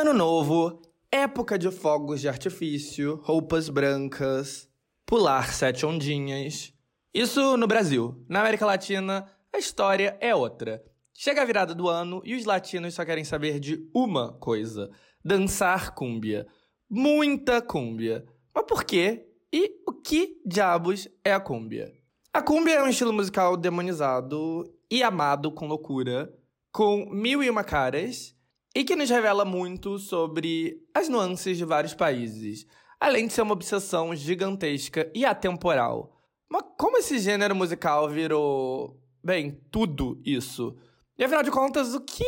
[0.00, 0.80] Ano novo,
[1.12, 4.66] época de fogos de artifício, roupas brancas,
[5.04, 6.72] pular sete ondinhas.
[7.12, 8.24] Isso no Brasil.
[8.26, 10.82] Na América Latina, a história é outra.
[11.12, 14.90] Chega a virada do ano e os latinos só querem saber de uma coisa:
[15.22, 16.46] dançar cúmbia.
[16.88, 18.24] Muita cúmbia.
[18.54, 19.28] Mas por quê?
[19.52, 21.92] E o que diabos é a cúmbia?
[22.32, 26.34] A cúmbia é um estilo musical demonizado e amado com loucura,
[26.72, 28.34] com mil e uma caras,
[28.74, 32.66] e que nos revela muito sobre as nuances de vários países,
[32.98, 36.16] além de ser uma obsessão gigantesca e atemporal.
[36.48, 40.76] Mas como esse gênero musical virou, bem, tudo isso?
[41.18, 42.24] E afinal de contas, o que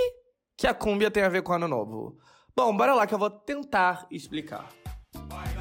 [0.57, 2.19] que a cúmbia tem a ver com o ano novo?
[2.55, 4.69] Bom, bora lá que eu vou tentar explicar.
[5.13, 5.52] Cúmbia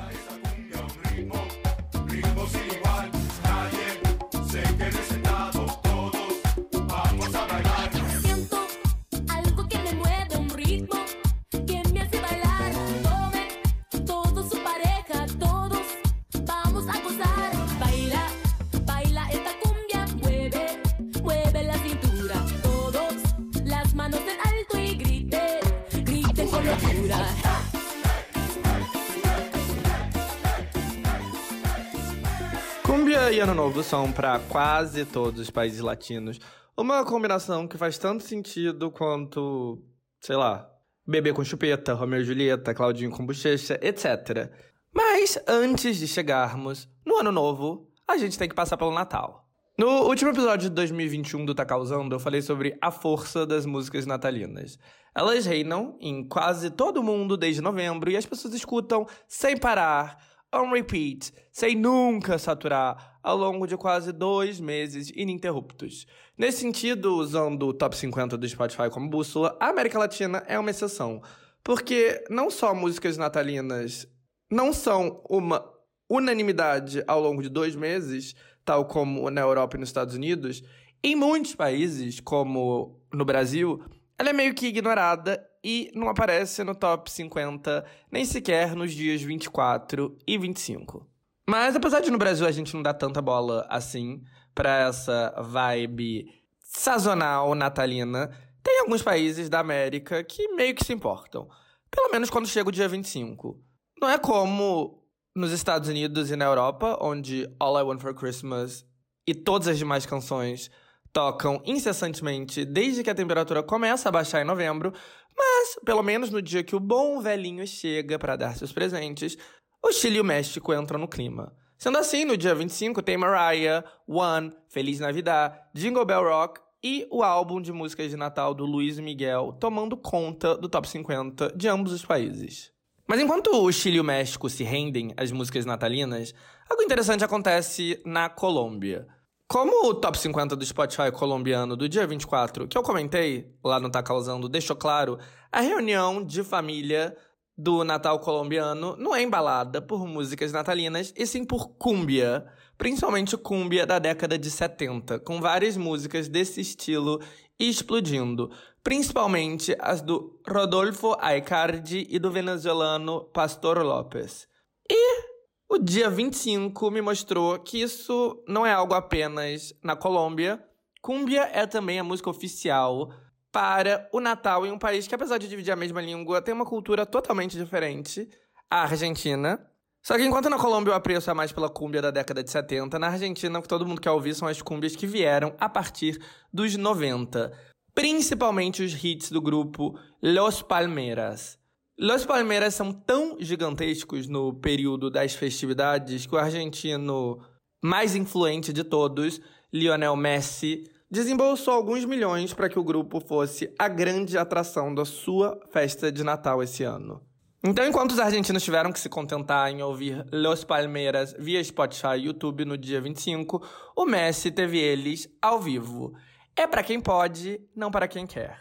[33.41, 36.39] Ano Novo são, para quase todos os países latinos,
[36.77, 39.81] uma combinação que faz tanto sentido quanto,
[40.20, 40.70] sei lá,
[41.07, 44.51] Bebê com Chupeta, Romeu e Julieta, Claudinho com Bochecha, etc.
[44.93, 49.49] Mas antes de chegarmos no Ano Novo, a gente tem que passar pelo Natal.
[49.75, 54.05] No último episódio de 2021 do Tá Causando, eu falei sobre a força das músicas
[54.05, 54.77] natalinas.
[55.15, 60.19] Elas reinam em quase todo mundo desde novembro e as pessoas escutam sem parar
[60.53, 66.08] on repeat, sem nunca saturar, ao longo de quase dois meses ininterruptos.
[66.38, 70.69] Nesse sentido, usando o top 50 do Spotify como bússola, a América Latina é uma
[70.72, 71.22] exceção.
[71.64, 74.08] Porque não só músicas natalinas
[74.50, 75.64] não são uma
[76.09, 80.64] unanimidade ao longo de dois meses, tal como na Europa e nos Estados Unidos,
[81.04, 83.84] em muitos países, como no Brasil,
[84.18, 89.22] ela é meio que ignorada e não aparece no top 50 nem sequer nos dias
[89.22, 91.11] 24 e 25.
[91.51, 94.23] Mas apesar de no Brasil a gente não dar tanta bola assim
[94.56, 96.25] para essa vibe
[96.62, 98.31] sazonal natalina,
[98.63, 101.50] tem alguns países da América que meio que se importam.
[101.94, 103.62] Pelo menos quando chega o dia 25.
[104.01, 105.03] Não é como
[105.35, 108.85] nos Estados Unidos e na Europa, onde All I Want for Christmas
[109.28, 110.72] e todas as demais canções
[111.12, 114.94] tocam incessantemente desde que a temperatura começa a baixar em novembro,
[115.38, 119.38] mas, pelo menos no dia que o bom velhinho chega para dar seus presentes,
[119.84, 121.53] o Chile e o México entram no clima.
[121.78, 127.24] Sendo assim, no dia 25 tem Mariah, One, Feliz Navidad, Jingle Bell Rock e o
[127.24, 131.92] álbum de músicas de Natal do Luiz Miguel tomando conta do top 50 de ambos
[131.92, 132.72] os países.
[133.08, 136.34] Mas enquanto o Chile e o México se rendem às músicas natalinas,
[136.69, 139.08] algo interessante acontece na Colômbia.
[139.48, 143.90] Como o top 50 do Spotify colombiano do dia 24, que eu comentei lá no
[143.90, 145.18] Tá Causando, deixou claro,
[145.52, 147.18] a reunião de família
[147.57, 152.45] do Natal colombiano não é embalada por músicas natalinas, e sim por cúmbia,
[152.78, 157.22] principalmente cúmbia da década de 70, com várias músicas desse estilo
[157.59, 158.51] explodindo,
[158.84, 164.47] principalmente as do Rodolfo Aicardi e do venezuelano Pastor López.
[164.89, 165.31] E
[165.69, 170.62] o dia 25 me mostrou que isso não é algo apenas na Colômbia.
[171.01, 173.13] Cumbia é também a música oficial
[173.51, 176.66] para o Natal em um país que, apesar de dividir a mesma língua, tem uma
[176.66, 178.29] cultura totalmente diferente,
[178.69, 179.59] a Argentina.
[180.03, 182.97] Só que enquanto na Colômbia o apreço é mais pela cúmbia da década de 70,
[182.97, 186.19] na Argentina o que todo mundo quer ouvir são as cúmbias que vieram a partir
[186.51, 187.51] dos 90.
[187.94, 191.59] Principalmente os hits do grupo Los Palmeras.
[192.00, 197.39] Los Palmeiras são tão gigantescos no período das festividades que o argentino
[197.83, 199.39] mais influente de todos,
[199.72, 205.60] Lionel Messi, desembolsou alguns milhões para que o grupo fosse a grande atração da sua
[205.72, 207.22] festa de Natal esse ano.
[207.64, 212.25] Então, enquanto os argentinos tiveram que se contentar em ouvir Los Palmeiras via Spotify e
[212.25, 213.62] YouTube no dia 25,
[213.96, 216.13] o Messi teve eles ao vivo.
[216.56, 218.57] É para quem pode, não para quem quer.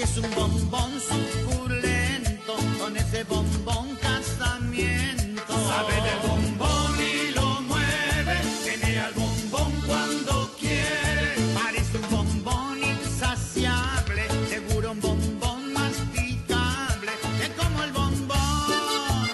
[0.00, 5.52] que es un bombón suculento, con ese bombón casamiento.
[5.68, 11.34] Sabe de bombón y lo mueve, tiene al bombón cuando quiere.
[11.52, 19.28] Parece un bombón insaciable, seguro un bombón masticable, que como el bombón.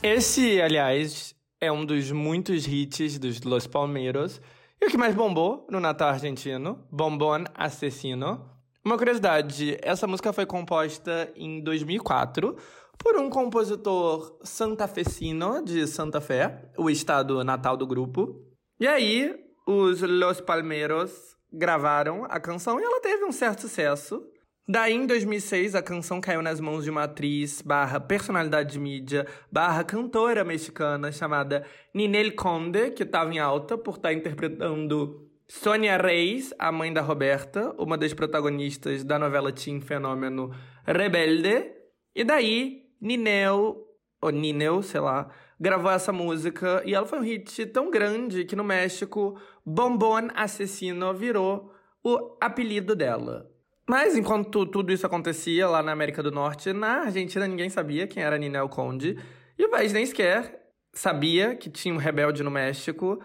[0.00, 4.40] Esse, aliás, é um dos muitos hits dos Los Palmeiros
[4.82, 6.84] e o que mais bombou no Natal argentino?
[6.90, 8.50] Bombón Assassino.
[8.84, 12.56] Uma curiosidade, essa música foi composta em 2004
[12.98, 18.44] por um compositor santafecino de Santa Fé, o estado natal do grupo.
[18.80, 19.32] E aí,
[19.64, 24.20] os Los Palmeiros gravaram a canção e ela teve um certo sucesso.
[24.68, 29.26] Daí, em 2006, a canção caiu nas mãos de uma atriz barra personalidade de mídia
[29.50, 35.96] barra cantora mexicana chamada Ninel Conde, que estava em alta por estar tá interpretando Sônia
[35.96, 40.54] Reis, a mãe da Roberta, uma das protagonistas da novela teen fenômeno
[40.86, 41.72] Rebelde.
[42.14, 43.76] E daí, Ninel,
[44.20, 45.28] ou Ninel, sei lá,
[45.58, 49.36] gravou essa música e ela foi um hit tão grande que no México,
[49.66, 51.74] Bombón Assassino virou
[52.04, 53.51] o apelido dela.
[53.88, 58.22] Mas enquanto tudo isso acontecia lá na América do Norte, na Argentina ninguém sabia quem
[58.22, 59.18] era Ninel Conde.
[59.58, 60.62] E o país nem sequer
[60.94, 63.18] sabia que tinha um rebelde no México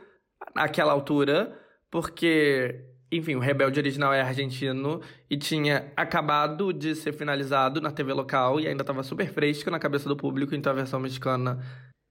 [0.55, 1.57] naquela altura,
[1.91, 8.13] porque, enfim, o rebelde original é argentino e tinha acabado de ser finalizado na TV
[8.13, 11.59] local e ainda estava super fresco na cabeça do público, então a versão mexicana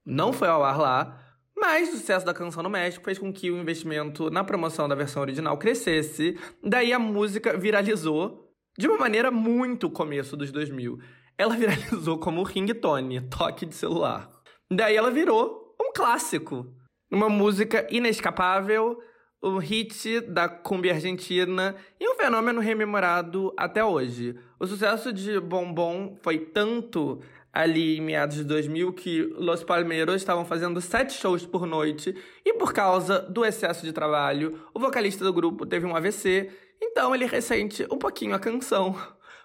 [0.05, 1.26] não foi ao ar lá.
[1.59, 4.93] Mas o sucesso da canção no México fez com que o investimento na promoção da
[4.93, 6.37] versão original crescesse.
[6.63, 10.99] Daí a música viralizou de uma maneira muito começo dos 2000.
[11.35, 14.29] Ela viralizou como ringtone, toque de celular.
[14.69, 16.71] Daí ela virou um clássico.
[17.09, 19.01] Uma música inescapável,
[19.41, 24.37] um hit da cumbia argentina e um fenômeno rememorado até hoje.
[24.59, 27.21] O sucesso de Bombom foi tanto
[27.57, 32.15] ali em meados de 2000 que Los Palmeiros estavam fazendo sete shows por noite
[32.45, 37.15] e por causa do excesso de trabalho, o vocalista do grupo teve um AVC, então
[37.15, 38.95] ele ressente um pouquinho a canção.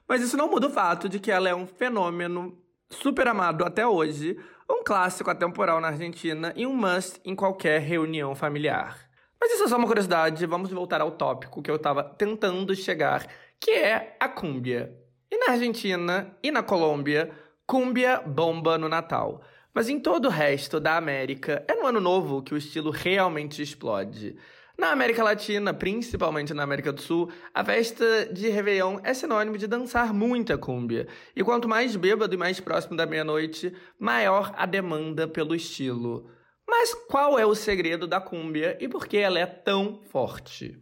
[0.07, 2.59] Mas isso não muda o fato de que ela é um fenômeno
[2.91, 4.37] super amado até hoje,
[4.69, 9.09] um clássico atemporal na Argentina e um must em qualquer reunião familiar.
[9.41, 13.27] Mas isso é só uma curiosidade, vamos voltar ao tópico que eu estava tentando chegar,
[13.59, 14.95] que é a cúmbia.
[15.31, 17.33] E na Argentina e na Colômbia,
[17.73, 19.41] Cúmbia bomba no Natal.
[19.73, 23.63] Mas em todo o resto da América, é no Ano Novo que o estilo realmente
[23.63, 24.37] explode.
[24.77, 29.67] Na América Latina, principalmente na América do Sul, a festa de Réveillon é sinônimo de
[29.67, 31.09] dançar muita cúmbia.
[31.35, 36.29] E quanto mais bêbado e mais próximo da meia-noite, maior a demanda pelo estilo.
[36.69, 40.79] Mas qual é o segredo da cúmbia e por que ela é tão forte?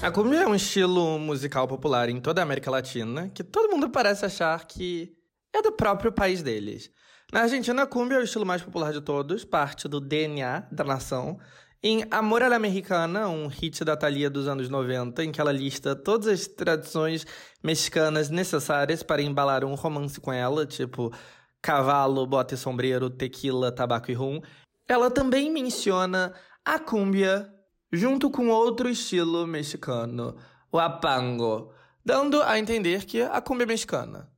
[0.00, 3.90] A cumbia é um estilo musical popular em toda a América Latina que todo mundo
[3.90, 5.12] parece achar que
[5.52, 6.90] é do próprio país deles.
[7.32, 10.84] Na Argentina, a cumbia é o estilo mais popular de todos, parte do DNA da
[10.84, 11.38] nação.
[11.82, 15.52] Em Amor a la Mexicana, um hit da Thalia dos anos 90, em que ela
[15.52, 17.26] lista todas as tradições
[17.62, 21.12] mexicanas necessárias para embalar um romance com ela, tipo
[21.62, 24.40] cavalo, bota e sombreiro, tequila, tabaco e rum,
[24.88, 26.32] ela também menciona
[26.64, 27.52] a cúmbia
[27.92, 30.36] junto com outro estilo mexicano,
[30.70, 31.72] o apango,
[32.04, 34.30] dando a entender que a cumbia é mexicana.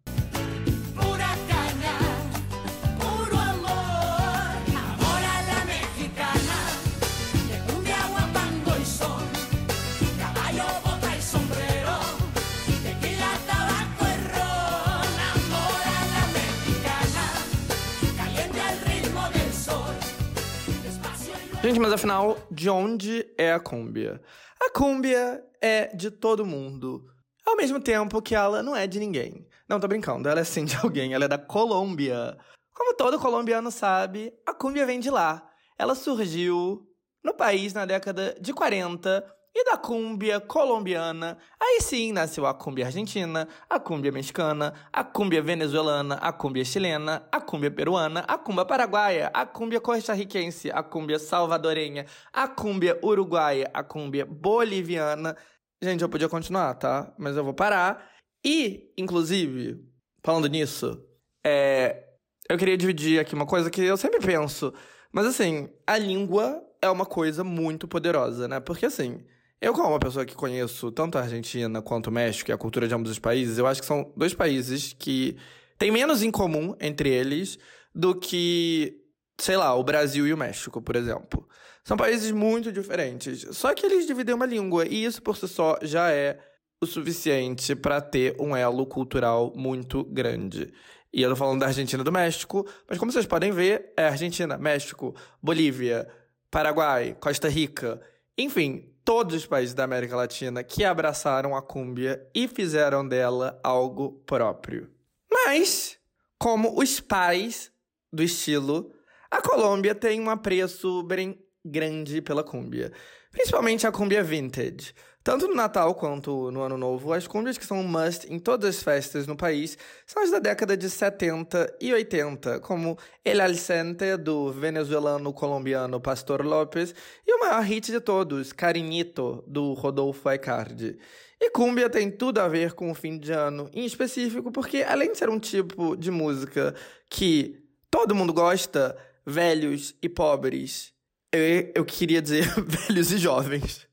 [21.71, 24.21] Gente, mas afinal, de onde é a cúmbia?
[24.61, 27.07] A cúmbia é de todo mundo.
[27.47, 29.47] Ao mesmo tempo que ela não é de ninguém.
[29.69, 32.37] Não, tô brincando, ela é sim de alguém, ela é da Colômbia.
[32.75, 35.49] Como todo colombiano sabe, a cúmbia vem de lá.
[35.79, 36.85] Ela surgiu
[37.23, 42.87] no país na década de 40 e da cúmbia colombiana, aí sim nasceu a cúmbia
[42.87, 48.65] argentina, a cúmbia mexicana, a cúmbia venezuelana, a cúmbia chilena, a cúmbia peruana, a cúmbia
[48.65, 55.37] paraguaia, a cúmbia costarriquense, a cúmbia salvadorenha, a cúmbia uruguaia, a cúmbia boliviana.
[55.83, 57.13] Gente, eu podia continuar, tá?
[57.19, 58.09] Mas eu vou parar.
[58.45, 59.85] E, inclusive,
[60.23, 61.05] falando nisso,
[61.45, 62.05] é...
[62.49, 64.73] eu queria dividir aqui uma coisa que eu sempre penso.
[65.13, 68.61] Mas assim, a língua é uma coisa muito poderosa, né?
[68.61, 69.25] Porque assim,
[69.61, 72.89] eu, como uma pessoa que conheço tanto a Argentina quanto o México e a cultura
[72.89, 75.37] de ambos os países, eu acho que são dois países que
[75.79, 77.59] têm menos em comum entre eles
[77.95, 79.03] do que,
[79.39, 81.47] sei lá, o Brasil e o México, por exemplo.
[81.85, 83.47] São países muito diferentes.
[83.53, 86.39] Só que eles dividem uma língua, e isso por si só já é
[86.81, 90.73] o suficiente para ter um elo cultural muito grande.
[91.13, 94.07] E eu tô falando da Argentina e do México, mas como vocês podem ver, é
[94.07, 96.09] Argentina, México, Bolívia,
[96.51, 98.01] Paraguai, Costa Rica,
[98.39, 104.23] enfim, todos os países da América Latina que abraçaram a cúmbia e fizeram dela algo
[104.25, 104.89] próprio.
[105.29, 105.99] Mas,
[106.39, 107.73] como os pais
[108.13, 108.95] do estilo,
[109.29, 112.93] a Colômbia tem um apreço bem grande pela cúmbia,
[113.33, 114.95] principalmente a cúmbia vintage.
[115.31, 118.75] Tanto no Natal quanto no Ano Novo, as cumbias que são um must em todas
[118.75, 124.17] as festas no país são as da década de 70 e 80, como El Alcente,
[124.17, 126.93] do venezuelano colombiano Pastor López,
[127.25, 130.99] e o maior hit de todos, Carinito, do Rodolfo Aicardi.
[131.41, 135.13] E cumbia tem tudo a ver com o fim de ano, em específico porque, além
[135.13, 136.75] de ser um tipo de música
[137.09, 140.93] que todo mundo gosta, velhos e pobres,
[141.31, 143.89] eu, eu queria dizer velhos e jovens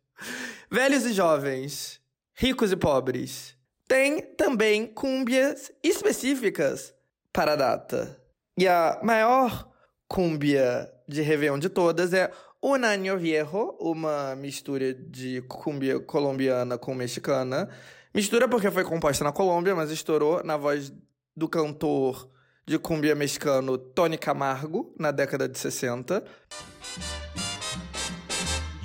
[0.70, 2.00] velhos e jovens,
[2.34, 3.56] ricos e pobres.
[3.88, 6.94] Tem também cúmbias específicas
[7.32, 8.22] para a data.
[8.58, 9.70] E a maior
[10.08, 12.32] cúmbia de Réveillon de todas é
[12.62, 17.70] Un Año Viejo, uma mistura de cúmbia colombiana com mexicana.
[18.14, 20.92] Mistura porque foi composta na Colômbia, mas estourou na voz
[21.36, 22.30] do cantor
[22.66, 26.24] de cúmbia mexicano Tony Camargo, na década de 60.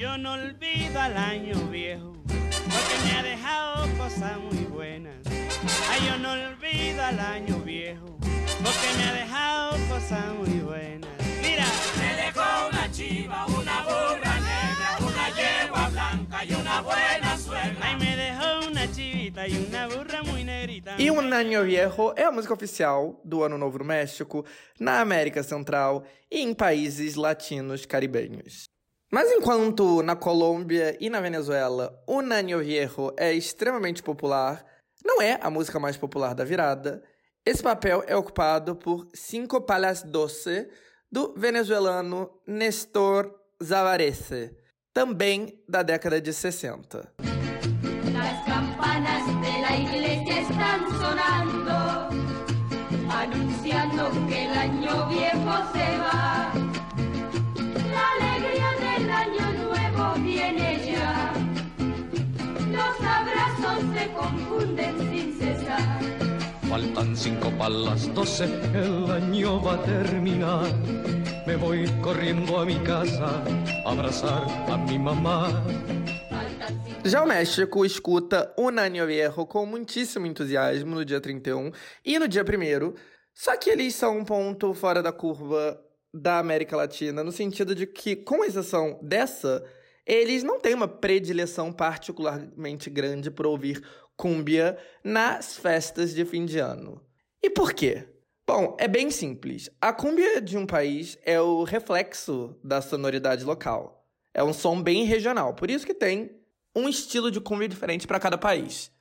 [0.03, 5.15] Yo no olvido al año viejo, porque me ha dejado cosas muy buenas.
[5.89, 11.09] Ay, yo no olvido al año viejo, porque me ha dejado cosas muy buenas.
[11.41, 11.67] Mira,
[12.01, 17.77] me dejó una chiva, una burra negra, una yegua blanca y una buena suegra.
[17.81, 20.97] Ay, me dejó una chivita y una burra muy negrita.
[20.99, 24.45] E Um Año Viejo é a música oficial do Ano Novo no México,
[24.81, 28.72] na América Central e em países latinos caribenhos.
[29.15, 34.65] Mas enquanto na Colômbia e na Venezuela o Nano Viejo é extremamente popular,
[35.05, 37.03] não é a música mais popular da virada.
[37.45, 40.67] Esse papel é ocupado por Cinco Palas Doce,
[41.11, 43.31] do venezuelano Nestor
[43.63, 44.57] Zavarese,
[44.95, 47.32] também da década de 60.
[67.23, 70.67] Cinco para las doce, el año va a terminar.
[71.47, 73.45] Me voy corriendo a mi casa
[73.85, 75.63] a abrazar a mi mamá.
[77.05, 81.71] Já o México escuta o Año Viejo com muitíssimo entusiasmo no dia 31
[82.05, 82.93] e no dia 1
[83.33, 85.81] só que eles são um ponto fora da curva
[86.13, 89.65] da América Latina, no sentido de que, com exceção dessa,
[90.05, 93.81] eles não têm uma predileção particularmente grande por ouvir
[94.17, 97.01] cúmbia nas festas de fim de ano.
[97.43, 98.07] E por quê?
[98.47, 99.69] Bom, é bem simples.
[99.81, 104.07] A cúmbia de um país é o reflexo da sonoridade local.
[104.33, 106.31] É um som bem regional, por isso que tem
[106.75, 108.93] um estilo de cúmbia diferente para cada país.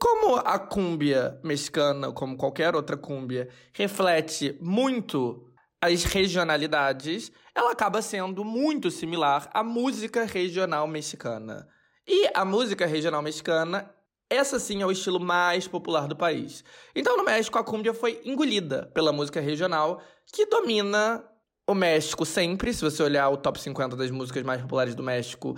[0.00, 5.46] Como a cúmbia mexicana, como qualquer outra cúmbia, reflete muito
[5.80, 11.68] as regionalidades, ela acaba sendo muito similar à música regional mexicana.
[12.06, 13.94] E a música regional mexicana
[14.30, 16.64] essa sim é o estilo mais popular do país.
[16.94, 20.00] Então, no México, a cúmbia foi engolida pela música regional,
[20.32, 21.24] que domina
[21.66, 22.72] o México sempre.
[22.72, 25.56] Se você olhar o top 50 das músicas mais populares do México,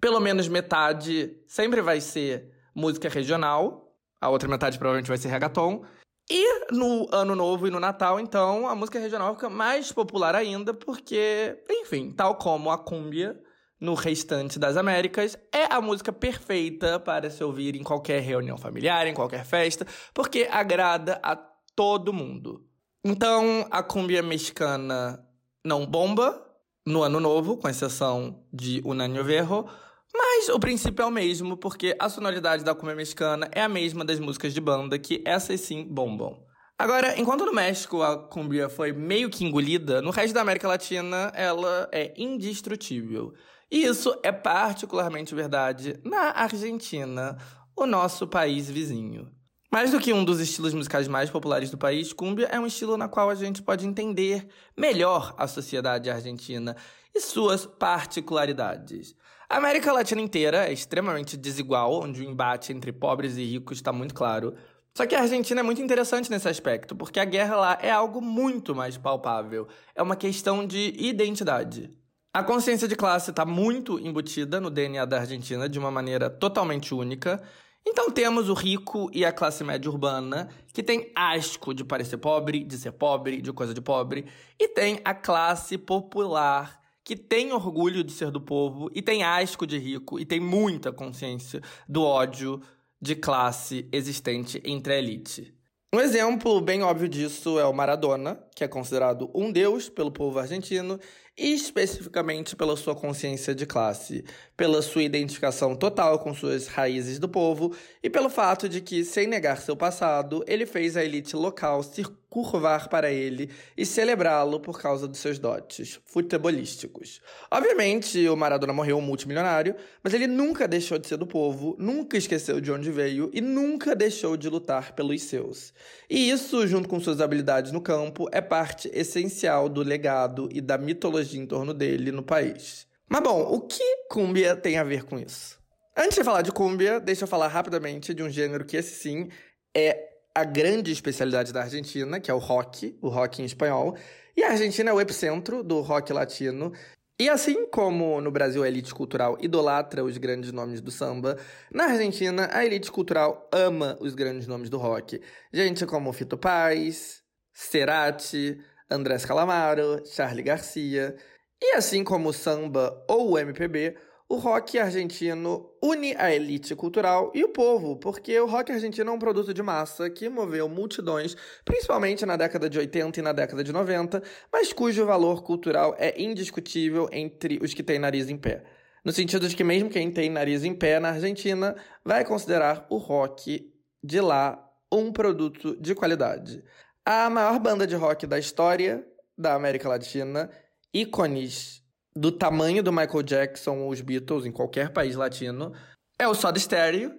[0.00, 3.92] pelo menos metade sempre vai ser música regional.
[4.20, 5.84] A outra metade provavelmente vai ser reggaeton.
[6.30, 10.72] E no Ano Novo e no Natal, então, a música regional fica mais popular ainda,
[10.72, 13.41] porque, enfim, tal como a cúmbia
[13.82, 19.08] no restante das Américas, é a música perfeita para se ouvir em qualquer reunião familiar,
[19.08, 19.84] em qualquer festa,
[20.14, 22.64] porque agrada a todo mundo.
[23.04, 25.26] Então, a cumbia mexicana
[25.64, 26.46] não bomba
[26.86, 29.66] no ano novo, com exceção de Un Año Viejo,
[30.14, 34.04] mas o princípio é o mesmo, porque a sonoridade da cumbia mexicana é a mesma
[34.04, 36.40] das músicas de banda, que essas sim bombam.
[36.78, 41.32] Agora, enquanto no México a cumbia foi meio que engolida, no resto da América Latina
[41.34, 43.34] ela é indestrutível.
[43.72, 47.38] E isso é particularmente verdade na Argentina,
[47.74, 49.30] o nosso país vizinho.
[49.72, 52.98] Mais do que um dos estilos musicais mais populares do país, cumbia é um estilo
[52.98, 56.76] na qual a gente pode entender melhor a sociedade argentina
[57.14, 59.14] e suas particularidades.
[59.48, 63.90] A América Latina inteira é extremamente desigual, onde o embate entre pobres e ricos está
[63.90, 64.54] muito claro.
[64.94, 68.20] Só que a Argentina é muito interessante nesse aspecto, porque a guerra lá é algo
[68.20, 69.66] muito mais palpável.
[69.94, 72.01] É uma questão de identidade.
[72.34, 76.94] A consciência de classe está muito embutida no DNA da Argentina de uma maneira totalmente
[76.94, 77.42] única.
[77.86, 82.64] Então temos o rico e a classe média urbana, que tem asco de parecer pobre,
[82.64, 84.24] de ser pobre, de coisa de pobre,
[84.58, 89.66] e tem a classe popular, que tem orgulho de ser do povo e tem asco
[89.66, 92.62] de rico e tem muita consciência do ódio
[92.98, 95.54] de classe existente entre a elite.
[95.94, 100.38] Um exemplo bem óbvio disso é o Maradona, que é considerado um deus pelo povo
[100.38, 100.98] argentino
[101.36, 104.24] e especificamente pela sua consciência de classe,
[104.56, 109.26] pela sua identificação total com suas raízes do povo e pelo fato de que, sem
[109.26, 114.80] negar seu passado, ele fez a elite local se curvar para ele e celebrá-lo por
[114.80, 117.20] causa dos seus dotes futebolísticos.
[117.50, 122.16] Obviamente, o Maradona morreu um multimilionário, mas ele nunca deixou de ser do povo, nunca
[122.16, 125.74] esqueceu de onde veio e nunca deixou de lutar pelos seus.
[126.08, 130.76] E isso, junto com suas habilidades no campo, é parte essencial do legado e da
[130.76, 132.86] mitologia em torno dele no país.
[133.08, 135.58] Mas bom, o que cúmbia tem a ver com isso?
[135.96, 139.28] Antes de falar de cúmbia, deixa eu falar rapidamente de um gênero que esse sim
[139.76, 143.96] é a grande especialidade da Argentina, que é o rock, o rock em espanhol.
[144.36, 146.72] E a Argentina é o epicentro do rock latino.
[147.20, 151.36] E assim como no Brasil a elite cultural idolatra os grandes nomes do samba,
[151.70, 155.20] na Argentina a elite cultural ama os grandes nomes do rock.
[155.52, 157.21] Gente como Fito Paz,
[157.52, 161.16] Cerati, Andrés Calamaro, Charlie Garcia.
[161.60, 163.96] E assim como o samba ou o MPB,
[164.32, 169.12] o rock argentino une a elite cultural e o povo, porque o rock argentino é
[169.12, 173.62] um produto de massa que moveu multidões, principalmente na década de 80 e na década
[173.62, 178.64] de 90, mas cujo valor cultural é indiscutível entre os que têm nariz em pé.
[179.04, 182.96] No sentido de que mesmo quem tem nariz em pé na Argentina vai considerar o
[182.96, 183.70] rock
[184.02, 186.64] de lá um produto de qualidade.
[187.04, 189.04] A maior banda de rock da história
[189.36, 190.48] da América Latina,
[190.94, 191.82] ícones
[192.14, 195.72] do tamanho do Michael Jackson ou os Beatles em qualquer país latino
[196.16, 197.12] é o Soda Stereo.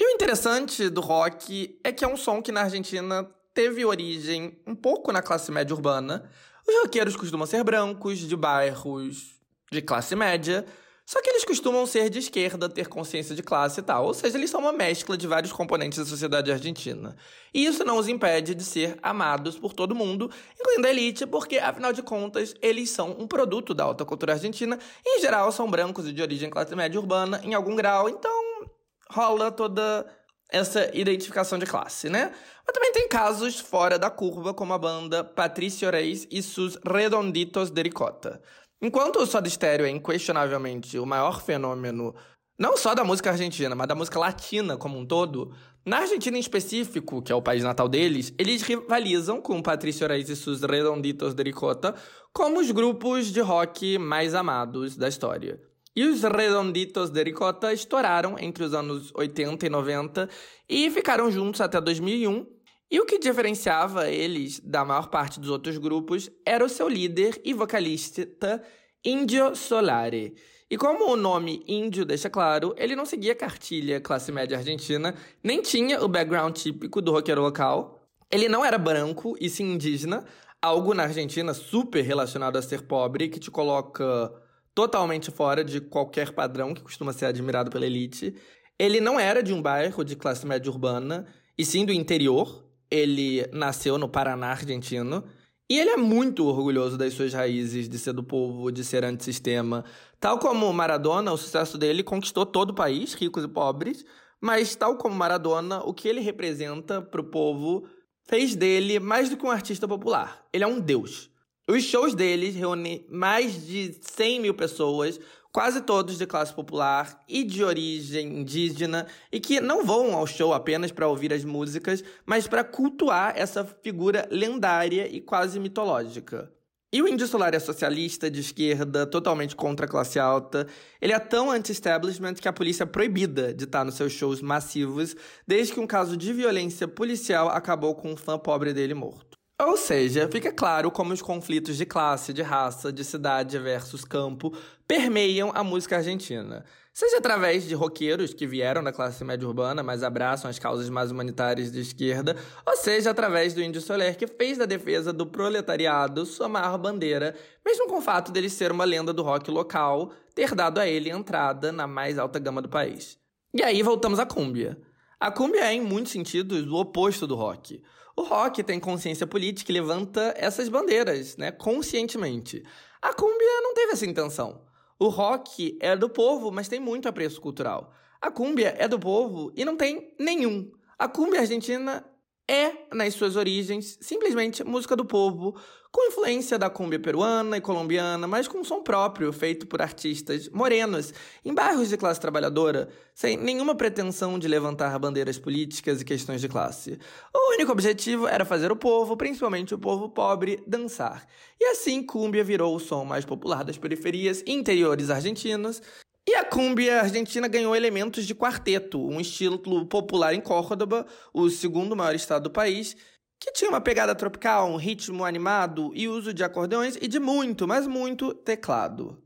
[0.00, 4.60] E o interessante do rock é que é um som que na Argentina teve origem
[4.66, 6.28] um pouco na classe média urbana.
[6.66, 9.36] Os roqueiros costumam ser brancos, de bairros
[9.70, 10.66] de classe média,
[11.08, 14.04] só que eles costumam ser de esquerda, ter consciência de classe e tal.
[14.04, 17.16] Ou seja, eles são uma mescla de vários componentes da sociedade argentina.
[17.54, 21.56] E isso não os impede de ser amados por todo mundo, incluindo a elite, porque,
[21.56, 24.78] afinal de contas, eles são um produto da alta cultura argentina.
[25.02, 28.10] E, em geral, são brancos e de origem classe média urbana, em algum grau.
[28.10, 28.68] Então,
[29.10, 30.04] rola toda
[30.50, 32.34] essa identificação de classe, né?
[32.66, 37.70] Mas também tem casos fora da curva, como a banda Patricio Reis e sus Redonditos
[37.70, 38.42] de Ricota.
[38.80, 42.14] Enquanto o Soda Stereo é inquestionavelmente o maior fenômeno,
[42.56, 45.52] não só da música argentina, mas da música latina como um todo,
[45.84, 50.28] na Argentina em específico, que é o país natal deles, eles rivalizam com Patricio Reis
[50.28, 51.94] e seus Redonditos de Ricota
[52.32, 55.60] como os grupos de rock mais amados da história.
[55.96, 60.28] E os Redonditos de Ricota estouraram entre os anos 80 e 90
[60.68, 62.46] e ficaram juntos até 2001,
[62.90, 67.40] e o que diferenciava eles da maior parte dos outros grupos era o seu líder
[67.44, 68.62] e vocalista
[69.04, 70.34] Indio Solari.
[70.70, 75.62] E como o nome Índio deixa claro, ele não seguia cartilha classe média argentina, nem
[75.62, 78.02] tinha o background típico do roqueiro local.
[78.30, 80.24] Ele não era branco e sim indígena,
[80.60, 84.30] algo na Argentina super relacionado a ser pobre, que te coloca
[84.74, 88.34] totalmente fora de qualquer padrão que costuma ser admirado pela elite.
[88.78, 93.46] Ele não era de um bairro de classe média urbana, e sim do interior, ele
[93.52, 95.24] nasceu no Paraná argentino
[95.70, 99.84] e ele é muito orgulhoso das suas raízes, de ser do povo, de ser antissistema.
[100.18, 104.04] Tal como Maradona, o sucesso dele conquistou todo o país, ricos e pobres,
[104.40, 107.86] mas tal como Maradona, o que ele representa para o povo
[108.24, 110.42] fez dele mais do que um artista popular.
[110.52, 111.30] Ele é um deus.
[111.68, 115.20] Os shows dele reúnem mais de 100 mil pessoas,
[115.58, 120.54] quase todos de classe popular e de origem indígena, e que não vão ao show
[120.54, 126.48] apenas para ouvir as músicas, mas para cultuar essa figura lendária e quase mitológica.
[126.92, 130.64] E o Índio Solar é socialista, de esquerda, totalmente contra a classe alta.
[131.02, 135.16] Ele é tão anti-establishment que a polícia é proibida de estar nos seus shows massivos,
[135.44, 139.27] desde que um caso de violência policial acabou com um fã pobre dele morto.
[139.60, 144.56] Ou seja, fica claro como os conflitos de classe, de raça, de cidade versus campo
[144.86, 146.64] permeiam a música argentina.
[146.94, 151.10] Seja através de roqueiros que vieram da classe média urbana, mas abraçam as causas mais
[151.10, 156.24] humanitárias de esquerda, ou seja através do Índio Soler, que fez da defesa do proletariado
[156.24, 157.34] sua maior bandeira,
[157.66, 161.10] mesmo com o fato dele ser uma lenda do rock local, ter dado a ele
[161.10, 163.18] entrada na mais alta gama do país.
[163.52, 164.78] E aí voltamos à cúmbia.
[165.18, 167.82] A cúmbia é, em muitos sentidos, o oposto do rock.
[168.18, 172.64] O rock tem consciência política e levanta essas bandeiras, né, conscientemente.
[173.00, 174.60] A cúmbia não teve essa intenção.
[174.98, 177.94] O rock é do povo, mas tem muito apreço cultural.
[178.20, 180.68] A cúmbia é do povo e não tem nenhum.
[180.98, 182.04] A cúmbia argentina
[182.48, 185.54] é, nas suas origens, simplesmente música do povo,
[185.90, 190.48] com influência da cumbia peruana e colombiana, mas com um som próprio, feito por artistas
[190.48, 191.12] morenos,
[191.44, 196.48] em bairros de classe trabalhadora, sem nenhuma pretensão de levantar bandeiras políticas e questões de
[196.48, 196.98] classe.
[197.34, 201.26] O único objetivo era fazer o povo, principalmente o povo pobre, dançar.
[201.60, 205.82] E assim, cumbia virou o som mais popular das periferias e interiores argentinos,
[206.30, 211.96] e a cumbia argentina ganhou elementos de quarteto, um estilo popular em Córdoba, o segundo
[211.96, 212.94] maior estado do país,
[213.40, 217.66] que tinha uma pegada tropical, um ritmo animado e uso de acordeões e de muito,
[217.66, 219.16] mas muito teclado.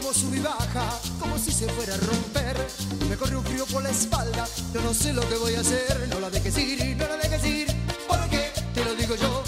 [0.00, 2.56] Como sube y baja, como si se fuera a romper.
[3.08, 6.08] Me corre un frío por la espalda, yo no sé lo que voy a hacer.
[6.08, 7.66] No la dejes ir, no la dejes ir,
[8.08, 9.42] porque te lo digo yo.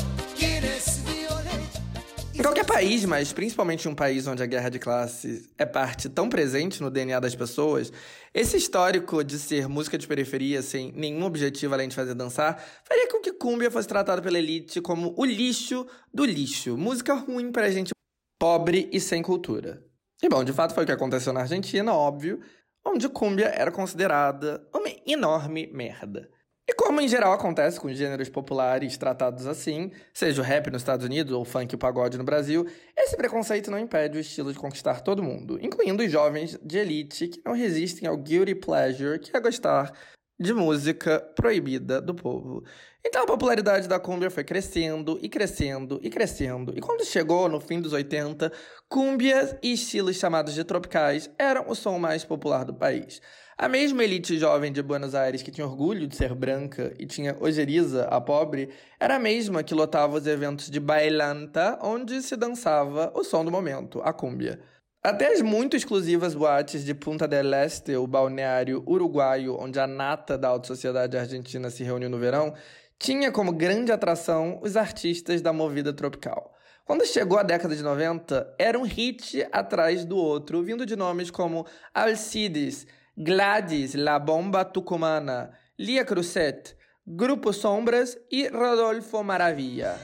[2.34, 6.08] Em qualquer país, mas principalmente em um país onde a guerra de classes é parte
[6.08, 7.92] tão presente no DNA das pessoas,
[8.34, 13.08] esse histórico de ser música de periferia sem nenhum objetivo além de fazer dançar faria
[13.08, 17.70] com que cumbia fosse tratado pela elite como o lixo do lixo, música ruim pra
[17.70, 17.92] gente
[18.40, 19.91] pobre e sem cultura.
[20.22, 22.40] E bom, de fato foi o que aconteceu na Argentina, óbvio,
[22.86, 26.30] onde cumbia era considerada uma enorme merda.
[26.68, 31.04] E como em geral acontece com gêneros populares tratados assim, seja o rap nos Estados
[31.04, 32.64] Unidos ou o funk e o pagode no Brasil,
[32.96, 37.26] esse preconceito não impede o estilo de conquistar todo mundo, incluindo os jovens de elite
[37.26, 39.92] que não resistem ao guilty pleasure que é gostar
[40.38, 42.64] de música proibida do povo.
[43.04, 46.72] Então a popularidade da cumbia foi crescendo e crescendo e crescendo.
[46.76, 48.52] E quando chegou no fim dos 80,
[48.88, 53.20] cúmbias e estilos chamados de tropicais eram o som mais popular do país.
[53.58, 57.36] A mesma elite jovem de Buenos Aires que tinha orgulho de ser branca e tinha
[57.40, 63.12] ojeriza, a pobre, era a mesma que lotava os eventos de bailanta, onde se dançava
[63.14, 64.60] o som do momento, a cúmbia.
[65.04, 70.38] Até as muito exclusivas boates de Punta del Este, o balneário uruguaio onde a nata
[70.38, 72.54] da alta sociedade argentina se reuniu no verão,
[73.02, 76.54] tinha como grande atração os artistas da movida tropical.
[76.84, 81.28] Quando chegou a década de 90, era um hit atrás do outro, vindo de nomes
[81.28, 82.86] como Alcides,
[83.18, 89.98] Gladys, La Bomba Tucumana, Lia Cruzet, Grupo Sombras e Rodolfo Maravilla.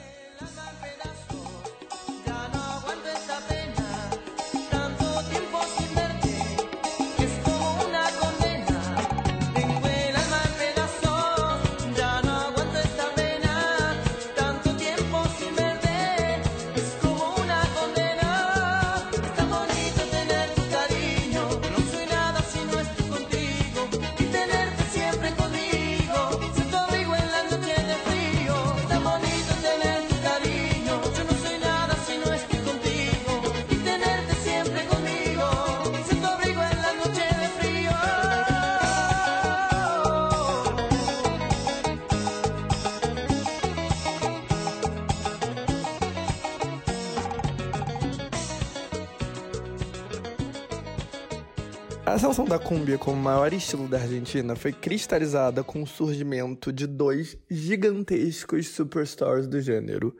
[52.18, 56.84] A ascensão da cumbia como maior estilo da Argentina foi cristalizada com o surgimento de
[56.84, 60.12] dois gigantescos superstars do gênero.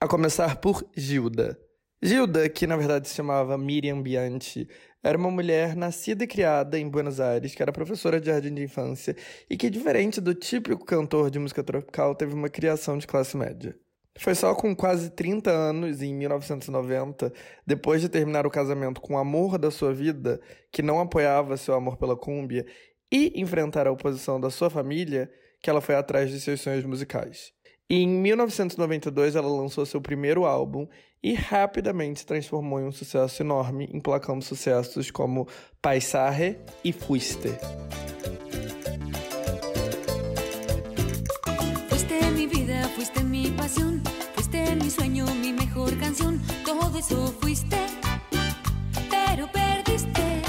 [0.00, 1.56] A começar por Gilda.
[2.02, 4.68] Gilda, que na verdade se chamava Miriam Bianchi,
[5.00, 8.64] era uma mulher nascida e criada em Buenos Aires, que era professora de jardim de
[8.64, 9.14] infância
[9.48, 13.78] e que, diferente do típico cantor de música tropical, teve uma criação de classe média.
[14.18, 17.32] Foi só com quase 30 anos, em 1990,
[17.66, 21.74] depois de terminar o casamento com o amor da sua vida, que não apoiava seu
[21.74, 22.64] amor pela cúmbia,
[23.10, 27.52] e enfrentar a oposição da sua família, que ela foi atrás de seus sonhos musicais.
[27.88, 30.86] E em 1992 ela lançou seu primeiro álbum
[31.22, 35.46] e rapidamente se transformou em um sucesso enorme, emplacando sucessos como
[35.82, 36.92] Paisaje e.
[36.92, 37.50] Fuiste
[42.94, 44.02] fuiste mi pasión.
[44.80, 47.76] mi sueño, mi mejor canción, todo eso fuiste,
[49.10, 50.42] pero perdiste.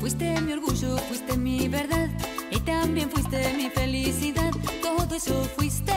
[0.00, 2.10] Fuiste mi orgullo, fuiste mi verdad
[2.50, 4.50] y también fuiste mi felicidad,
[4.82, 5.94] todo eso fuiste,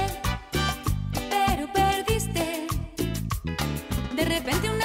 [1.30, 2.68] pero perdiste.
[4.16, 4.85] De repente una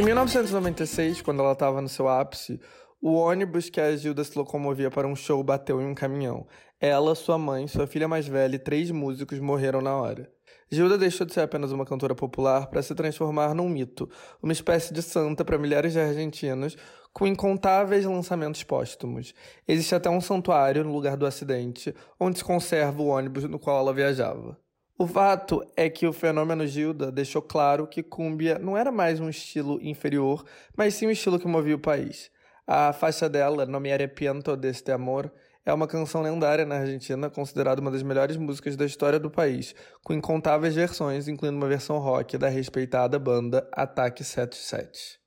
[0.00, 2.58] Em 1996, quando ela estava no seu ápice,
[3.02, 6.46] o ônibus que a Gilda se locomovia para um show bateu em um caminhão.
[6.80, 10.32] Ela, sua mãe, sua filha mais velha e três músicos morreram na hora.
[10.70, 14.08] Gilda deixou de ser apenas uma cantora popular para se transformar num mito,
[14.42, 16.78] uma espécie de santa para milhares de argentinos,
[17.12, 19.34] com incontáveis lançamentos póstumos.
[19.68, 23.78] Existe até um santuário no lugar do acidente, onde se conserva o ônibus no qual
[23.80, 24.56] ela viajava.
[25.00, 29.30] O fato é que o fenômeno Gilda deixou claro que cúmbia não era mais um
[29.30, 30.44] estilo inferior,
[30.76, 32.30] mas sim um estilo que movia o país.
[32.66, 35.32] A faixa dela, No me arrepiento deste amor,
[35.64, 39.74] é uma canção lendária na Argentina, considerada uma das melhores músicas da história do país,
[40.04, 45.18] com incontáveis versões, incluindo uma versão rock da respeitada banda Ataque 77.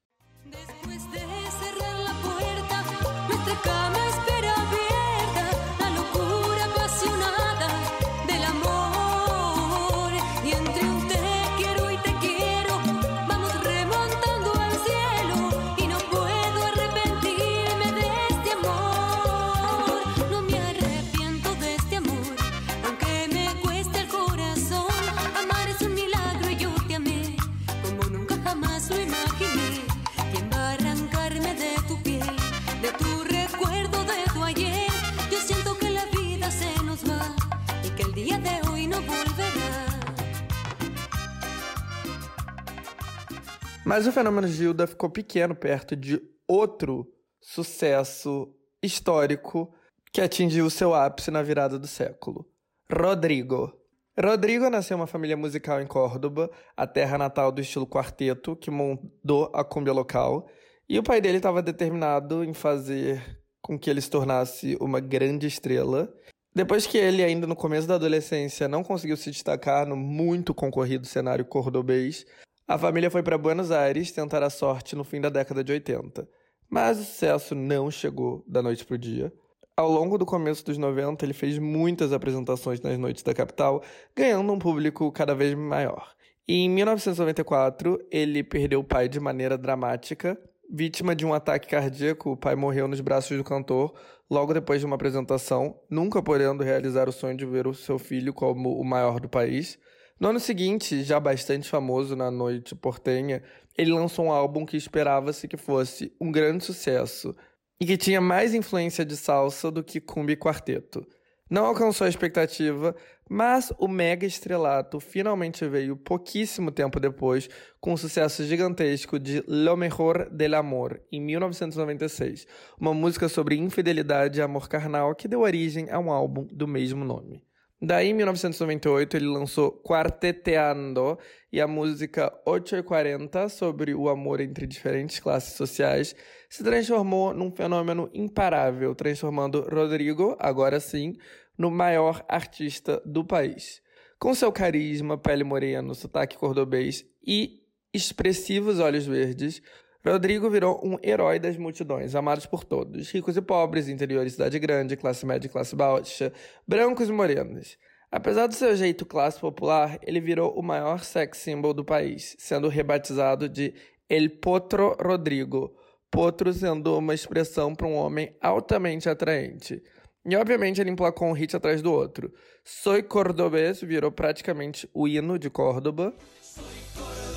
[43.94, 47.08] Mas o fenômeno Gilda ficou pequeno perto de outro
[47.40, 48.52] sucesso
[48.82, 49.72] histórico
[50.12, 52.44] que atingiu seu ápice na virada do século.
[52.92, 53.72] Rodrigo.
[54.20, 58.72] Rodrigo nasceu em uma família musical em Córdoba, a terra natal do estilo quarteto, que
[58.72, 60.50] mudou a cumbia local,
[60.90, 65.46] e o pai dele estava determinado em fazer com que ele se tornasse uma grande
[65.46, 66.12] estrela.
[66.52, 71.06] Depois que ele, ainda no começo da adolescência, não conseguiu se destacar no muito concorrido
[71.06, 72.26] cenário cordobês,
[72.68, 76.28] a família foi para Buenos Aires tentar a sorte no fim da década de 80,
[76.70, 79.34] mas o sucesso não chegou da noite para o dia.
[79.76, 83.84] Ao longo do começo dos 90, ele fez muitas apresentações nas noites da capital,
[84.16, 86.14] ganhando um público cada vez maior.
[86.48, 90.38] E em 1994, ele perdeu o pai de maneira dramática.
[90.70, 93.94] Vítima de um ataque cardíaco, o pai morreu nos braços do cantor
[94.30, 98.34] logo depois de uma apresentação, nunca podendo realizar o sonho de ver o seu filho
[98.34, 99.78] como o maior do país.
[100.24, 103.44] No ano seguinte, já bastante famoso na noite portenha,
[103.78, 107.36] ele lançou um álbum que esperava-se que fosse um grande sucesso
[107.78, 111.06] e que tinha mais influência de salsa do que cumbia quarteto.
[111.52, 112.96] Não alcançou a expectativa,
[113.30, 117.50] mas o mega estrelato finalmente veio pouquíssimo tempo depois
[117.82, 122.48] com o sucesso gigantesco de Lo Mejor del Amor, em 1996,
[122.80, 127.04] uma música sobre infidelidade e amor carnal que deu origem a um álbum do mesmo
[127.04, 127.44] nome.
[127.86, 131.20] Daí, em 1998, ele lançou Quarteteando
[131.52, 136.16] e a música 840, sobre o amor entre diferentes classes sociais,
[136.50, 141.18] se transformou num fenômeno imparável, transformando Rodrigo, agora sim,
[141.58, 143.82] no maior artista do país.
[144.18, 149.62] Com seu carisma, pele morena, sotaque cordobês e expressivos olhos verdes,
[150.06, 154.60] Rodrigo virou um herói das multidões, amados por todos, ricos e pobres, interior e cidade
[154.60, 156.34] grande, classe média e classe baixa,
[156.68, 157.78] brancos e morenos.
[158.12, 162.68] Apesar do seu jeito classe popular, ele virou o maior sex symbol do país, sendo
[162.68, 163.74] rebatizado de
[164.10, 165.74] El Potro Rodrigo,
[166.12, 169.82] potro sendo uma expressão para um homem altamente atraente.
[170.26, 172.32] E obviamente ele emplacou um hit atrás do outro.
[172.64, 176.14] Soy Cordobês virou praticamente o hino de Córdoba.
[176.42, 177.33] sin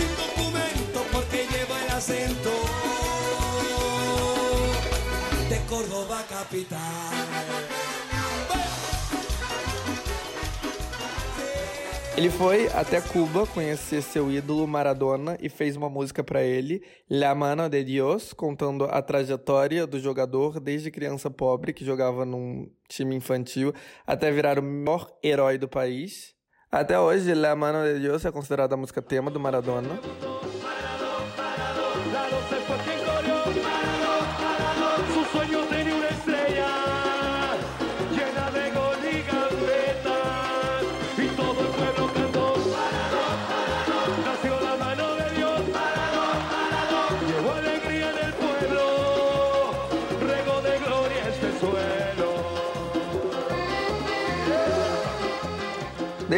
[0.00, 2.50] sin documento porque el acento
[5.48, 7.20] de Córdoba capital.
[12.16, 17.34] Ele foi até Cuba conhecer seu ídolo Maradona e fez uma música para ele, La
[17.34, 23.16] Mano de Dios, contando a trajetória do jogador desde criança pobre que jogava num time
[23.16, 23.72] infantil
[24.06, 26.34] até virar o maior herói do país.
[26.72, 29.88] Até hoje, La Mano de Dios é considerada a música tema do Maradona.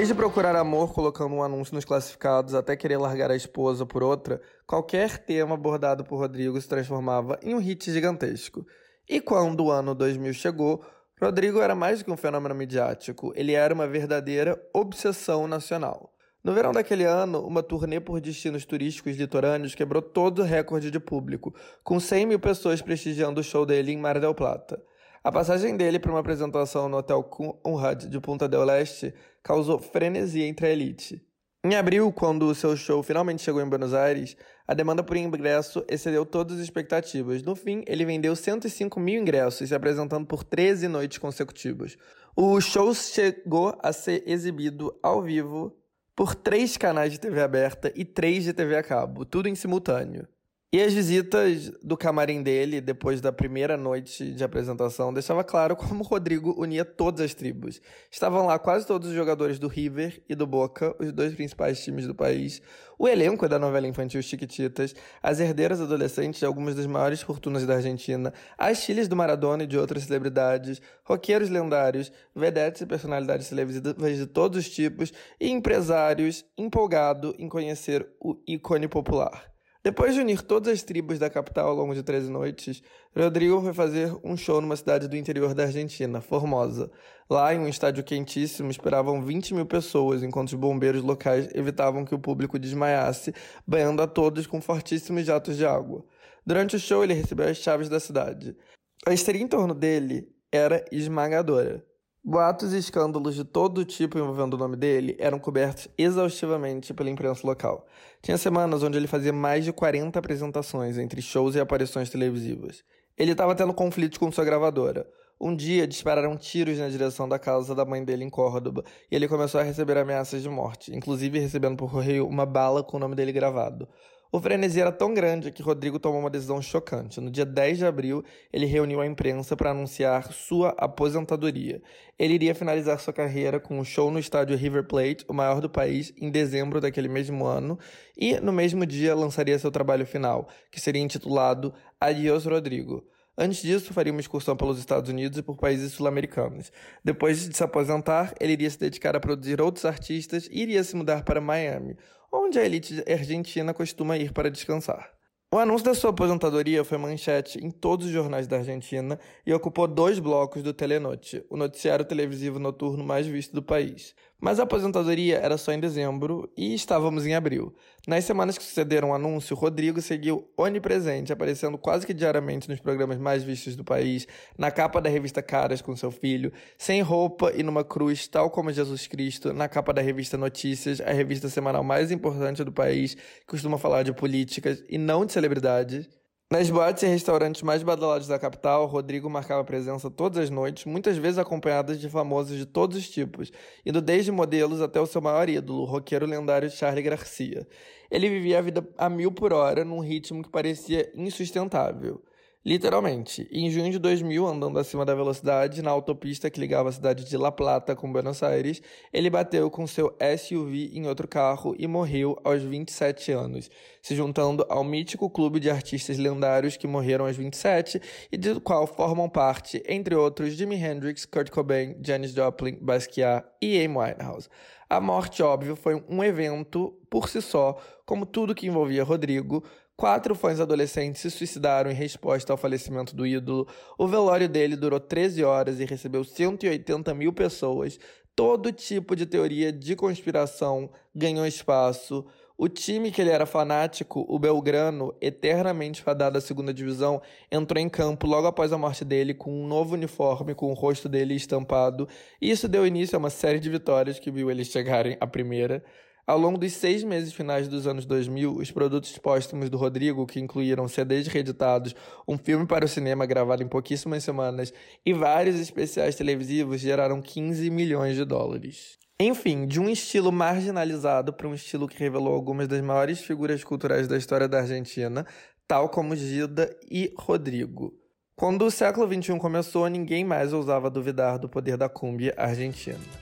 [0.03, 4.43] Desde procurar amor colocando um anúncio nos classificados até querer largar a esposa por outra,
[4.67, 8.67] qualquer tema abordado por Rodrigo se transformava em um hit gigantesco.
[9.09, 10.85] E quando o ano 2000 chegou,
[11.23, 16.13] Rodrigo era mais que um fenômeno midiático, ele era uma verdadeira obsessão nacional.
[16.43, 20.99] No verão daquele ano, uma turnê por destinos turísticos litorâneos quebrou todo o recorde de
[20.99, 24.83] público, com 100 mil pessoas prestigiando o show dele em Mar del Plata.
[25.25, 30.43] A passagem dele para uma apresentação no Hotel Conrad de Punta del Este causou frenesi
[30.43, 31.25] entre a elite.
[31.65, 35.85] Em abril, quando o seu show finalmente chegou em Buenos Aires, a demanda por ingresso
[35.89, 37.41] excedeu todas as expectativas.
[37.45, 41.97] No fim, ele vendeu 105 mil ingressos, se apresentando por 13 noites consecutivas.
[42.35, 45.73] O show chegou a ser exibido ao vivo
[46.17, 50.27] por três canais de TV aberta e três de TV a cabo, tudo em simultâneo.
[50.75, 56.03] E as visitas do camarim dele, depois da primeira noite de apresentação, deixava claro como
[56.03, 57.79] Rodrigo unia todas as tribos.
[58.11, 62.07] Estavam lá quase todos os jogadores do River e do Boca, os dois principais times
[62.07, 62.63] do país,
[62.99, 67.75] o elenco da novela infantil Chiquititas, as herdeiras adolescentes de algumas das maiores fortunas da
[67.75, 74.17] Argentina, as filhas do Maradona e de outras celebridades, roqueiros lendários, vedetes e personalidades televisivas
[74.17, 79.52] de todos os tipos, e empresários empolgados em conhecer o ícone popular.
[79.85, 82.81] Depois de unir todas as tribos da capital ao longo de 13 noites,
[83.17, 86.89] Rodrigo foi fazer um show numa cidade do interior da Argentina, Formosa.
[87.29, 92.15] Lá, em um estádio quentíssimo, esperavam 20 mil pessoas, enquanto os bombeiros locais evitavam que
[92.15, 93.35] o público desmaiasse,
[93.67, 96.05] banhando a todos com fortíssimos jatos de água.
[96.47, 98.57] Durante o show, ele recebeu as chaves da cidade.
[99.05, 101.85] A histeria em torno dele era esmagadora.
[102.25, 107.45] Boatos e escândalos de todo tipo envolvendo o nome dele eram cobertos exaustivamente pela imprensa
[107.45, 107.85] local.
[108.23, 112.85] Tinha semanas onde ele fazia mais de 40 apresentações entre shows e aparições televisivas.
[113.19, 115.05] Ele estava tendo conflitos com sua gravadora.
[115.41, 119.27] Um dia dispararam tiros na direção da casa da mãe dele em Córdoba e ele
[119.27, 123.17] começou a receber ameaças de morte, inclusive recebendo por correio uma bala com o nome
[123.17, 123.89] dele gravado.
[124.35, 127.21] O frenesi era tão grande que Rodrigo tomou uma decisão chocante.
[127.21, 131.83] No dia 10 de abril, ele reuniu a imprensa para anunciar sua aposentadoria.
[132.19, 135.69] Ele iria finalizar sua carreira com um show no estádio River Plate, o maior do
[135.69, 137.79] país, em dezembro daquele mesmo ano,
[138.17, 143.05] e no mesmo dia lançaria seu trabalho final, que seria intitulado Adiós Rodrigo.
[143.37, 146.73] Antes disso, faria uma excursão pelos Estados Unidos e por países sul-americanos.
[147.05, 150.97] Depois de se aposentar, ele iria se dedicar a produzir outros artistas e iria se
[150.97, 151.99] mudar para Miami,
[152.33, 155.13] onde a elite argentina costuma ir para descansar.
[155.55, 159.87] O anúncio da sua aposentadoria foi manchete em todos os jornais da Argentina e ocupou
[159.87, 164.15] dois blocos do Telenoite, o noticiário televisivo noturno mais visto do país.
[164.45, 167.73] Mas a aposentadoria era só em dezembro e estávamos em abril.
[168.09, 173.19] Nas semanas que sucederam o anúncio, Rodrigo seguiu onipresente, aparecendo quase que diariamente nos programas
[173.19, 174.27] mais vistos do país,
[174.59, 178.73] na capa da revista Caras com seu filho, sem roupa e numa cruz, tal como
[178.73, 183.47] Jesus Cristo, na capa da revista Notícias, a revista semanal mais importante do país, que
[183.47, 186.09] costuma falar de políticas e não de celebridades.
[186.53, 191.17] Nas boates e restaurantes mais badalados da capital, Rodrigo marcava presença todas as noites, muitas
[191.17, 193.51] vezes acompanhadas de famosos de todos os tipos,
[193.87, 197.67] indo desde modelos até o seu maior ídolo, o roqueiro lendário Charlie Garcia.
[198.11, 202.23] Ele vivia a vida a mil por hora, num ritmo que parecia insustentável.
[202.65, 207.25] Literalmente, em junho de 2000, andando acima da velocidade na autopista que ligava a cidade
[207.25, 208.81] de La Plata com Buenos Aires,
[209.13, 213.69] ele bateu com seu SUV em outro carro e morreu aos 27 anos,
[214.01, 218.87] se juntando ao mítico clube de artistas lendários que morreram aos 27 e do qual
[218.87, 224.49] formam parte, entre outros, Jimi Hendrix, Kurt Cobain, Janis Joplin, Basquiat e Amy Winehouse.
[224.89, 229.65] A morte, óbvio, foi um evento por si só, como tudo que envolvia Rodrigo,
[230.03, 233.69] Quatro fãs adolescentes se suicidaram em resposta ao falecimento do ídolo.
[233.97, 238.01] O velório dele durou 13 horas e recebeu 180 mil pessoas.
[238.35, 242.27] Todo tipo de teoria de conspiração ganhou espaço.
[242.59, 247.89] O time que ele era fanático, o Belgrano, eternamente fadado à segunda divisão, entrou em
[247.89, 252.09] campo logo após a morte dele com um novo uniforme com o rosto dele estampado.
[252.41, 255.81] Isso deu início a uma série de vitórias que viu eles chegarem à primeira.
[256.25, 260.39] Ao longo dos seis meses finais dos anos 2000, os produtos póstumos do Rodrigo, que
[260.39, 261.97] incluíram CDs reeditados,
[262.29, 264.73] um filme para o cinema gravado em pouquíssimas semanas
[265.05, 268.99] e vários especiais televisivos, geraram 15 milhões de dólares.
[269.19, 274.07] Enfim, de um estilo marginalizado para um estilo que revelou algumas das maiores figuras culturais
[274.07, 275.27] da história da Argentina,
[275.67, 277.93] tal como Gilda e Rodrigo.
[278.37, 283.22] Quando o século XXI começou, ninguém mais ousava duvidar do poder da cumbia argentina.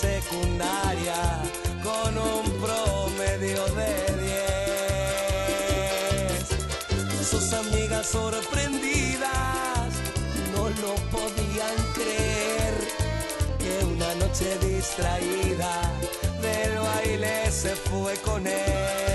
[0.00, 1.42] Secundaria
[1.82, 3.92] con un promedio de
[7.08, 7.28] 10.
[7.28, 9.92] Sus amigas sorprendidas
[10.54, 12.74] no lo podían creer
[13.58, 15.72] que una noche distraída
[16.42, 19.07] del baile se fue con él.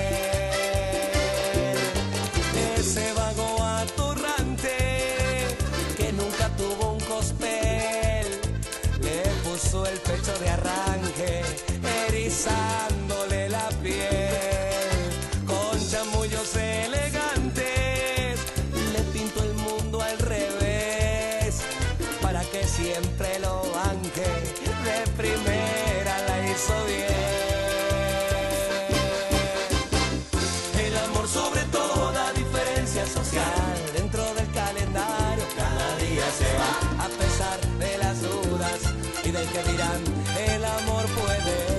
[39.69, 40.01] Dirán
[40.47, 41.73] el amor puede.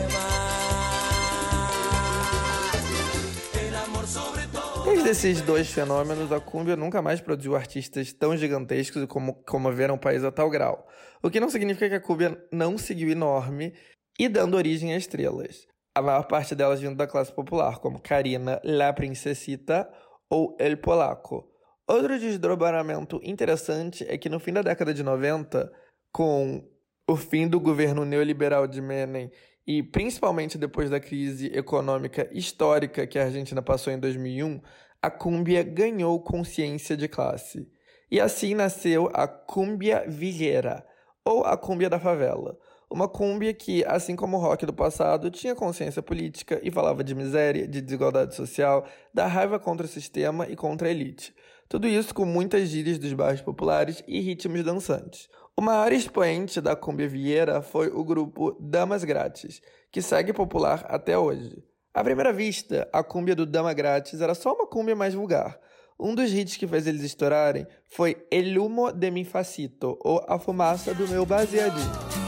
[4.85, 9.99] Desde esses dois fenômenos, a cúmbia nunca mais produziu artistas tão gigantescos como comoveram o
[9.99, 10.87] país a tal grau.
[11.23, 13.73] O que não significa que a cúmbia não seguiu enorme
[14.19, 15.67] e dando origem a estrelas.
[15.95, 19.89] A maior parte delas vindo da classe popular, como Karina, La Princesita
[20.29, 21.51] ou El Polaco.
[21.87, 25.71] Outro desdobramento interessante é que no fim da década de 90,
[26.13, 26.63] com
[27.07, 29.31] o fim do governo neoliberal de Menem
[29.67, 34.61] e principalmente depois da crise econômica histórica que a Argentina passou em 2001,
[35.03, 37.69] a cúmbia ganhou consciência de classe.
[38.11, 40.87] E assim nasceu a cúmbia villera,
[41.25, 42.59] ou a cúmbia da favela.
[42.91, 47.15] Uma cúmbia que, assim como o rock do passado, tinha consciência política e falava de
[47.15, 51.35] miséria, de desigualdade social, da raiva contra o sistema e contra a elite.
[51.69, 55.29] Tudo isso com muitas gírias dos bairros populares e ritmos dançantes.
[55.57, 61.17] O maior expoente da cumbia vieira foi o grupo Damas Grátis, que segue popular até
[61.17, 61.63] hoje.
[61.95, 65.57] À primeira vista, a cúmbia do Dama Grátis era só uma cúmbia mais vulgar.
[65.99, 70.41] Um dos hits que fez eles estourarem foi El Humo de mi Facito, ou A
[70.41, 72.25] Fumaça do Meu Baseadinho.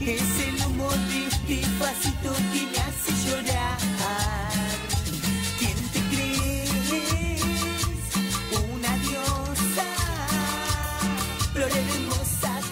[0.00, 2.76] Es el humo de este pasito que me.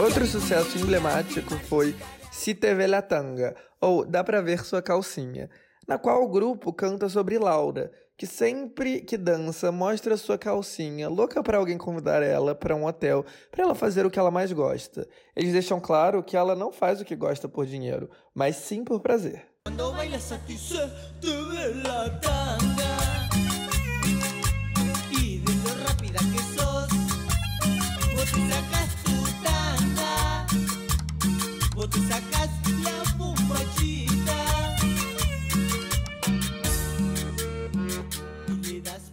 [0.05, 1.97] Outro sucesso emblemático foi
[2.31, 5.49] Se Te Vê La Tanga, ou Dá Pra Ver Sua Calcinha,
[5.89, 11.43] na qual o grupo canta sobre Laura, que sempre que dança mostra sua calcinha, louca
[11.43, 15.09] para alguém convidar ela para um hotel, para ela fazer o que ela mais gosta.
[15.35, 19.01] Eles deixam claro que ela não faz o que gosta por dinheiro, mas sim por
[19.01, 19.47] prazer.
[28.15, 28.31] Vos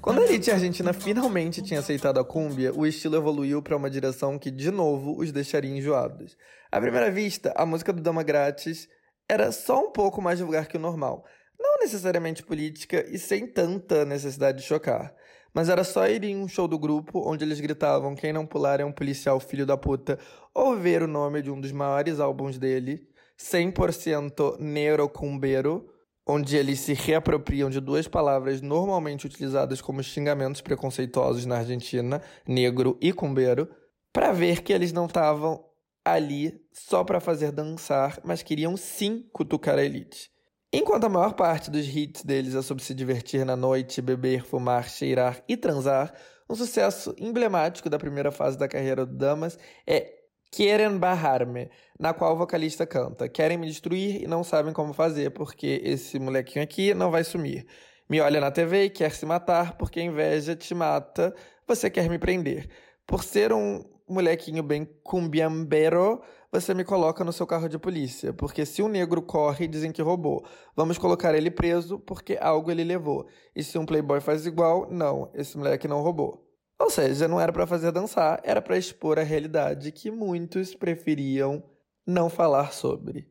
[0.02, 4.40] Quando a elite argentina finalmente tinha aceitado a cúmbia, o estilo evoluiu para uma direção
[4.40, 6.36] que, de novo, os deixaria enjoados.
[6.72, 8.90] À primeira vista, a música do Dama Grátis
[9.30, 11.24] era só um pouco mais vulgar que o normal.
[11.60, 15.14] Não necessariamente política e sem tanta necessidade de chocar.
[15.54, 18.80] Mas era só ir em um show do grupo onde eles gritavam quem não pular
[18.80, 20.18] é um policial filho da puta,
[20.52, 25.91] ou ver o nome de um dos maiores álbuns dele, 100% Neurocumbeiro,
[26.26, 32.98] onde eles se reapropriam de duas palavras normalmente utilizadas como xingamentos preconceituosos na Argentina, negro
[33.02, 33.70] e cumbeiro,
[34.14, 35.64] para ver que eles não estavam
[36.04, 40.30] ali só para fazer dançar, mas queriam sim cutucar a elite.
[40.74, 44.90] Enquanto a maior parte dos hits deles é sobre se divertir na noite, beber, fumar,
[44.90, 46.14] cheirar e transar,
[46.50, 50.21] um sucesso emblemático da primeira fase da carreira do Damas é
[50.54, 55.32] Quieren Bajarme, na qual o vocalista canta: Querem me destruir e não sabem como fazer,
[55.32, 57.66] porque esse molequinho aqui não vai sumir.
[58.10, 61.34] Me olha na TV e quer se matar, porque a inveja te mata,
[61.66, 62.68] você quer me prender.
[63.08, 66.22] Por ser um molequinho bem cumbiambero,
[66.52, 70.02] você me coloca no seu carro de polícia, porque se um negro corre, dizem que
[70.02, 70.46] roubou.
[70.76, 73.26] Vamos colocar ele preso porque algo ele levou.
[73.56, 76.51] E se um playboy faz igual, não, esse moleque não roubou.
[76.82, 81.64] Ou seja, não era para fazer dançar, era para expor a realidade que muitos preferiam
[82.08, 83.30] não falar sobre.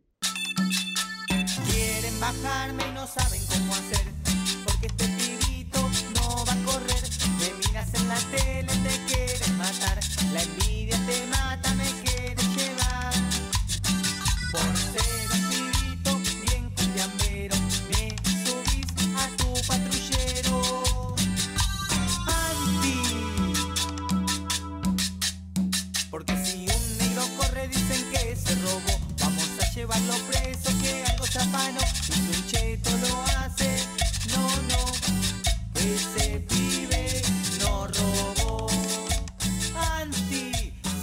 [1.29, 4.00] Y no saben cómo hacer.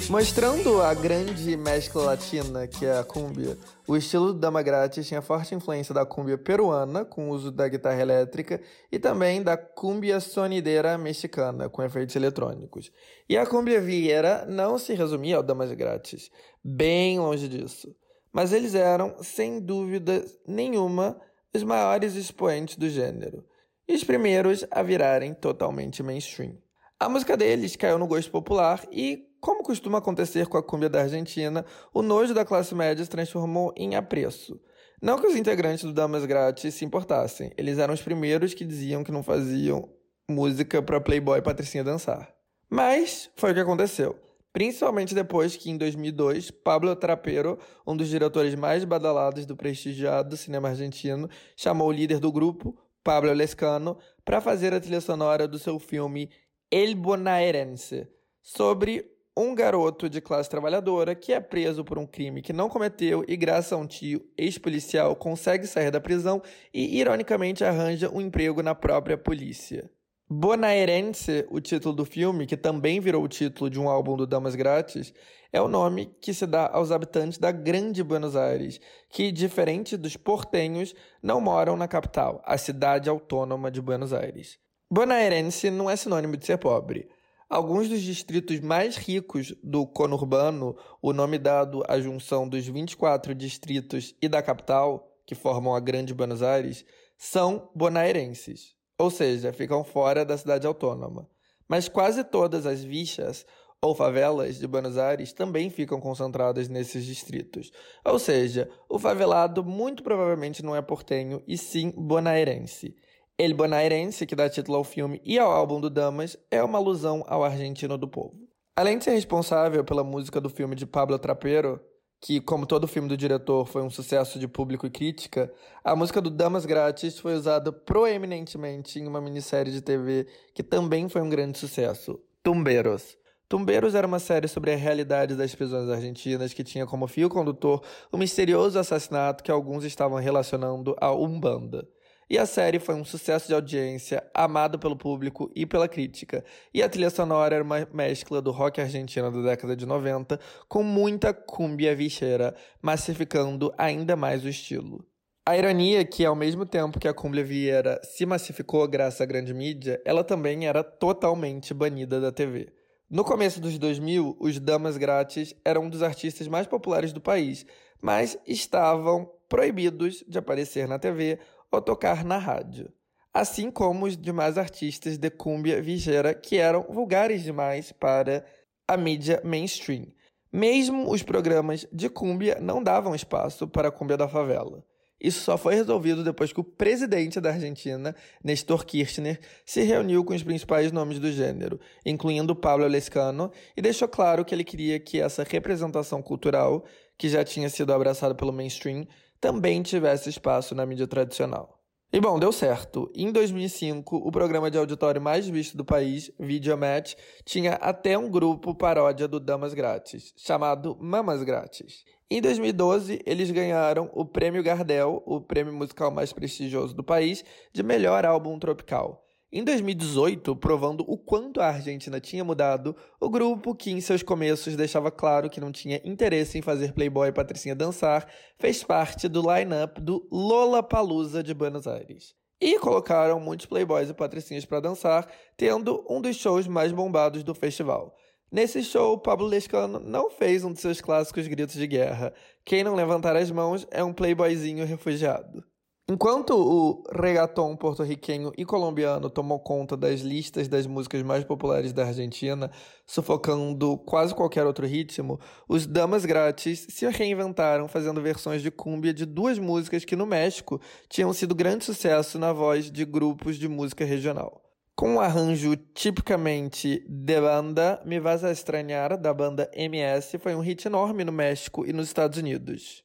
[0.09, 5.21] Mostrando a grande mescla latina que é a cumbia, o estilo do Dama Grátis tinha
[5.21, 10.21] forte influência da cumbia peruana, com o uso da guitarra elétrica, e também da cumbia
[10.21, 12.89] sonideira mexicana, com efeitos eletrônicos.
[13.27, 16.31] E a cumbia vieira não se resumia ao Damas Grátis,
[16.63, 17.93] bem longe disso.
[18.37, 21.19] Mas eles eram, sem dúvida nenhuma,
[21.55, 23.43] os maiores expoentes do gênero,
[23.87, 26.55] e os primeiros a virarem totalmente mainstream.
[26.99, 31.01] A música deles caiu no gosto popular e como costuma acontecer com a cumbia da
[31.01, 34.61] Argentina, o nojo da classe média se transformou em apreço.
[35.01, 39.03] Não que os integrantes do Damas Grátis se importassem, eles eram os primeiros que diziam
[39.03, 39.89] que não faziam
[40.29, 42.31] música para Playboy e Patricinha dançar.
[42.69, 44.26] Mas foi o que aconteceu.
[44.57, 50.69] Principalmente depois que, em 2002, Pablo Trapero, um dos diretores mais badalados do prestigiado cinema
[50.69, 55.77] argentino, chamou o líder do grupo, Pablo Lescano, para fazer a trilha sonora do seu
[55.77, 56.31] filme
[56.71, 58.07] El Bonaerense,
[58.41, 59.05] sobre
[59.37, 63.37] um garoto de classe trabalhadora que é preso por um crime que não cometeu e,
[63.37, 66.41] graças a um tio ex-policial, consegue sair da prisão
[66.73, 69.87] e, ironicamente, arranja um emprego na própria polícia.
[70.29, 74.55] Bonaerense, o título do filme, que também virou o título de um álbum do Damas
[74.55, 75.13] Grátis,
[75.53, 80.17] é o nome que se dá aos habitantes da Grande Buenos Aires, que, diferente dos
[80.17, 84.59] portenhos, não moram na capital, a cidade autônoma de Buenos Aires.
[84.91, 87.07] Bonaerense não é sinônimo de ser pobre.
[87.49, 94.13] Alguns dos distritos mais ricos do conurbano, o nome dado à junção dos 24 distritos
[94.21, 96.85] e da capital, que formam a Grande Buenos Aires,
[97.17, 101.29] são bonaerenses, ou seja, ficam fora da cidade autônoma.
[101.67, 103.45] Mas quase todas as vichas
[103.81, 107.71] ou favelas de Buenos Aires também ficam concentradas nesses distritos.
[108.03, 112.95] Ou seja, o favelado muito provavelmente não é portenho e sim bonaerense.
[113.39, 117.23] El Bonaerense, que dá título ao filme e ao álbum do Damas, é uma alusão
[117.27, 118.35] ao argentino do povo.
[118.75, 121.79] Além de ser responsável pela música do filme de Pablo Trapero,
[122.19, 125.51] que, como todo filme do diretor, foi um sucesso de público e crítica,
[125.83, 131.07] a música do Damas Grátis foi usada proeminentemente em uma minissérie de TV que também
[131.07, 133.17] foi um grande sucesso, Tumbeiros.
[133.49, 137.81] Tumbeiros era uma série sobre a realidade das prisões argentinas que tinha como fio condutor
[138.11, 141.87] o misterioso assassinato que alguns estavam relacionando a Umbanda.
[142.29, 146.43] E a série foi um sucesso de audiência, amado pelo público e pela crítica.
[146.73, 150.83] E a trilha sonora era uma mescla do rock argentino da década de 90 com
[150.83, 155.05] muita cumbia vicheira, massificando ainda mais o estilo.
[155.45, 159.25] A ironia é que, ao mesmo tempo que a cumbia vieira se massificou graças à
[159.25, 162.73] grande mídia, ela também era totalmente banida da TV.
[163.09, 167.65] No começo dos 2000, os Damas Grátis eram um dos artistas mais populares do país,
[168.01, 171.39] mas estavam proibidos de aparecer na TV
[171.71, 172.91] ou tocar na rádio,
[173.33, 178.45] assim como os demais artistas de cumbia vigeira que eram vulgares demais para
[178.87, 180.07] a mídia mainstream.
[180.51, 184.83] Mesmo os programas de cumbia não davam espaço para a cumbia da favela.
[185.19, 190.33] Isso só foi resolvido depois que o presidente da Argentina, Nestor Kirchner, se reuniu com
[190.33, 195.19] os principais nomes do gênero, incluindo Pablo Lescano, e deixou claro que ele queria que
[195.19, 196.85] essa representação cultural,
[197.17, 199.07] que já tinha sido abraçada pelo mainstream,
[199.39, 201.77] também tivesse espaço na mídia tradicional.
[202.11, 203.11] E bom, deu certo.
[203.13, 208.73] Em 2005, o programa de auditório mais visto do país, Videomatch, tinha até um grupo
[208.73, 212.05] paródia do Damas Grátis, chamado Mamas Grátis.
[212.31, 217.83] Em 2012, eles ganharam o Prêmio Gardel, o prêmio musical mais prestigioso do país, de
[217.83, 219.26] melhor álbum tropical.
[219.49, 224.75] Em 2018, provando o quanto a Argentina tinha mudado, o grupo, que em seus começos
[224.75, 228.29] deixava claro que não tinha interesse em fazer Playboy e Patricinha dançar,
[228.59, 232.35] fez parte do line-up do Lollapalooza de Buenos Aires.
[232.59, 237.55] E colocaram muitos Playboys e Patricinhas para dançar, tendo um dos shows mais bombados do
[237.55, 238.13] festival.
[238.51, 242.33] Nesse show, Pablo Lescano não fez um de seus clássicos gritos de guerra.
[242.65, 245.63] Quem não levantar as mãos é um playboyzinho refugiado.
[246.09, 252.05] Enquanto o reggaeton porto-riquenho e colombiano tomou conta das listas das músicas mais populares da
[252.05, 252.71] Argentina,
[253.05, 255.37] sufocando quase qualquer outro ritmo,
[255.67, 260.79] os Damas Grátis se reinventaram fazendo versões de cumbia de duas músicas que no México
[261.09, 264.61] tinham sido grande sucesso na voz de grupos de música regional.
[264.95, 270.61] Com um arranjo tipicamente de banda, Me Vas a Estranhar, da banda MS, foi um
[270.61, 273.03] hit enorme no México e nos Estados Unidos.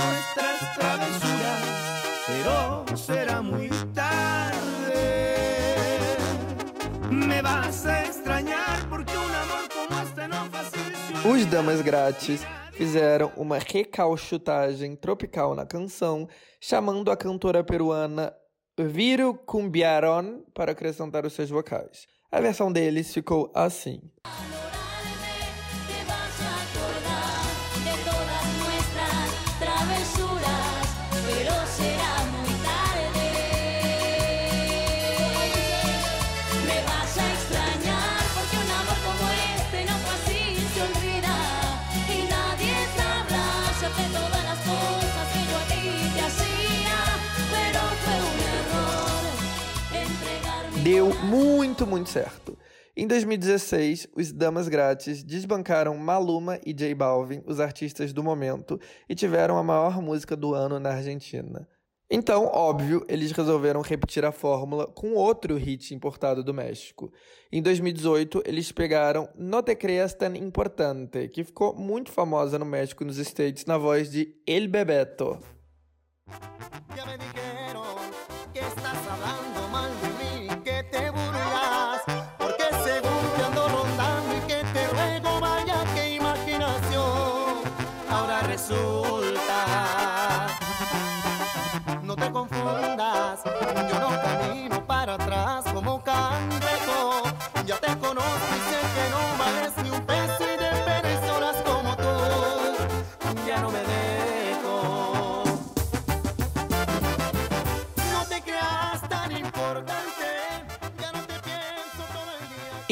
[0.00, 1.62] Nuestras travesuras,
[2.26, 4.60] pero será muy tarde.
[7.10, 10.80] Me vas a extrañar porque un amor como este no fácil.
[11.24, 16.28] Os Damas Grátis fizeram uma recalchutagem tropical na canção,
[16.60, 18.32] chamando a cantora peruana
[18.78, 22.06] Viro Cumbiaron para acrescentar os seus vocais.
[22.32, 24.00] A versão deles ficou assim.
[50.92, 52.58] Deu muito, muito certo.
[52.96, 58.76] Em 2016, os Damas Grátis desbancaram Maluma e J Balvin, os artistas do momento,
[59.08, 61.68] e tiveram a maior música do ano na Argentina.
[62.10, 67.12] Então, óbvio, eles resolveram repetir a fórmula com outro hit importado do México.
[67.52, 73.04] Em 2018, eles pegaram No Te Creas Tan Importante, que ficou muito famosa no México
[73.04, 75.38] e nos States na voz de El Bebeto.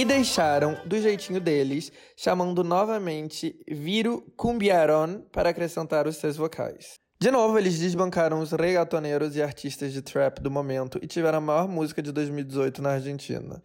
[0.09, 6.95] Deixaram do jeitinho deles, chamando novamente Viro Cumbiaron para acrescentar os seus vocais.
[7.21, 11.43] De novo, eles desbancaram os regatoneiros e artistas de trap do momento e tiveram a
[11.43, 13.63] maior música de 2018 na Argentina.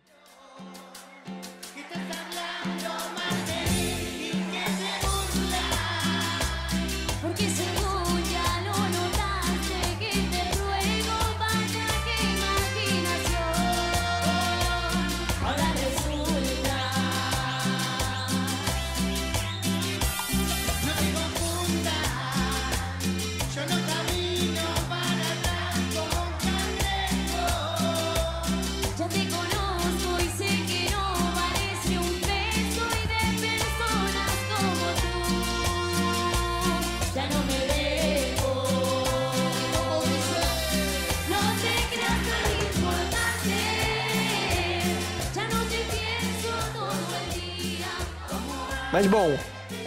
[48.93, 49.35] Mas bom,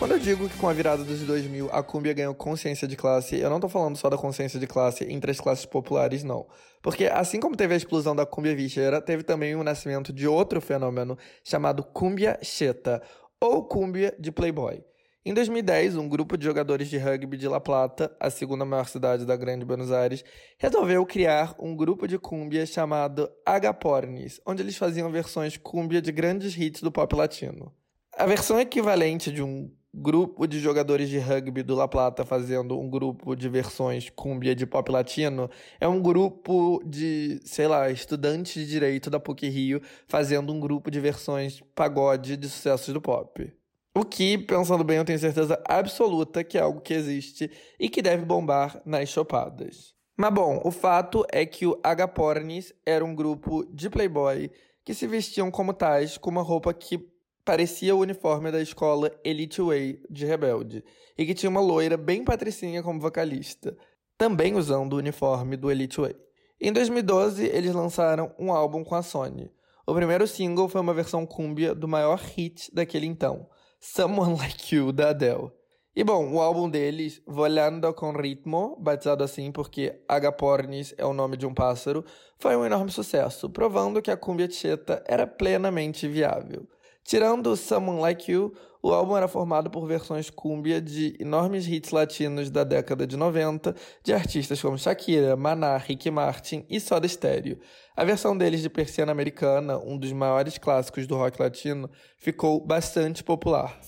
[0.00, 3.38] quando eu digo que com a virada dos 2000 a cumbia ganhou consciência de classe,
[3.38, 6.44] eu não tô falando só da consciência de classe entre as classes populares, não.
[6.82, 10.60] Porque assim como teve a explosão da cumbia bicheira, teve também o nascimento de outro
[10.60, 13.00] fenômeno chamado cumbia cheta,
[13.40, 14.82] ou cumbia de playboy.
[15.24, 19.24] Em 2010, um grupo de jogadores de rugby de La Plata, a segunda maior cidade
[19.24, 20.24] da Grande Buenos Aires,
[20.58, 26.58] resolveu criar um grupo de cumbia chamado Agapornis, onde eles faziam versões cumbia de grandes
[26.58, 27.72] hits do pop latino.
[28.18, 32.88] A versão equivalente de um grupo de jogadores de rugby do La Plata fazendo um
[32.88, 38.66] grupo de versões cumbia de pop latino é um grupo de, sei lá, estudantes de
[38.66, 43.52] direito da PUC Rio fazendo um grupo de versões pagode de sucessos do pop.
[43.94, 48.00] O que, pensando bem, eu tenho certeza absoluta que é algo que existe e que
[48.00, 49.94] deve bombar nas chopadas.
[50.16, 54.50] Mas bom, o fato é que o Agapornis era um grupo de playboy
[54.82, 57.14] que se vestiam como tais com uma roupa que
[57.46, 60.84] parecia o uniforme da escola Elite Way de Rebelde
[61.16, 63.78] e que tinha uma loira bem patricinha como vocalista,
[64.18, 66.16] também usando o uniforme do Elite Way.
[66.60, 69.48] Em 2012, eles lançaram um álbum com a Sony.
[69.86, 74.90] O primeiro single foi uma versão cúmbia do maior hit daquele então, Someone Like You,
[74.90, 75.52] da Adele.
[75.94, 81.36] E bom, o álbum deles, Volando com Ritmo, batizado assim porque Agapornis é o nome
[81.36, 82.04] de um pássaro,
[82.38, 86.66] foi um enorme sucesso, provando que a cumbia cheta era plenamente viável.
[87.06, 88.52] Tirando Someone Like You,
[88.82, 93.76] o álbum era formado por versões cúmbia de enormes hits latinos da década de 90,
[94.02, 97.60] de artistas como Shakira, Maná, Ricky Martin e Soda Stereo.
[97.96, 101.88] A versão deles de Persiana Americana, um dos maiores clássicos do rock latino,
[102.18, 103.78] ficou bastante popular.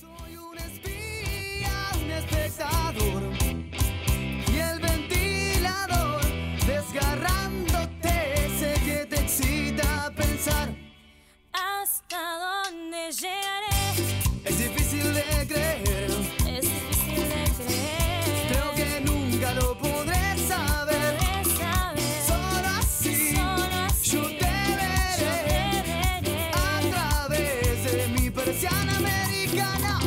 [14.44, 16.10] Es difícil de creer.
[16.46, 21.16] es difícil de creer Creo que nunca lo podré saber.
[21.18, 26.50] Podré saber Solo así, Solo así yo te veré yo te veré.
[26.54, 30.00] a través de mi persiana americana.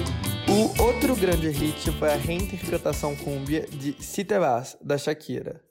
[0.48, 5.62] O Outro grande hit foi a reinterpretação cúmbia de Si Te Vas, da Shakira.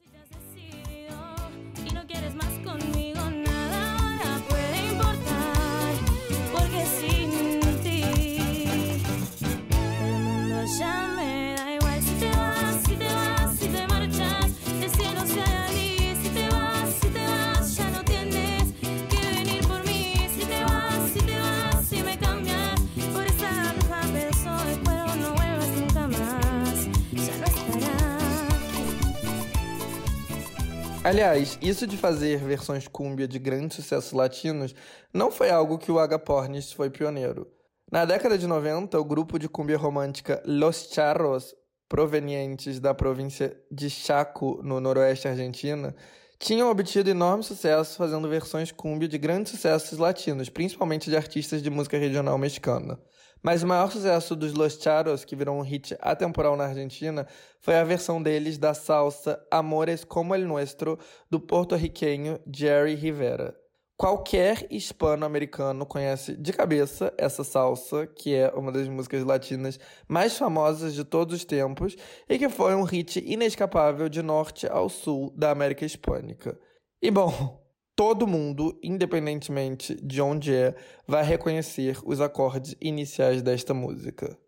[31.02, 34.74] Aliás, isso de fazer versões cúmbia de grandes sucessos latinos
[35.14, 37.50] não foi algo que o Agapornis foi pioneiro.
[37.90, 41.54] Na década de 90, o grupo de cúmbia romântica Los Charros,
[41.88, 45.94] provenientes da província de Chaco, no noroeste argentino,
[46.38, 51.70] tinham obtido enorme sucesso fazendo versões cúmbia de grandes sucessos latinos, principalmente de artistas de
[51.70, 53.00] música regional mexicana.
[53.42, 57.26] Mas o maior sucesso dos Los Charos, que virou um hit atemporal na Argentina,
[57.58, 60.98] foi a versão deles da salsa Amores como el Nuestro,
[61.30, 63.54] do porto-riquenho Jerry Rivera.
[63.96, 69.78] Qualquer hispano-americano conhece de cabeça essa salsa, que é uma das músicas latinas
[70.08, 74.88] mais famosas de todos os tempos e que foi um hit inescapável de norte ao
[74.88, 76.58] sul da América Hispânica.
[77.02, 77.59] E bom,
[78.00, 80.74] todo mundo, independentemente de onde é,
[81.06, 84.38] vai reconhecer os acordes iniciais desta música.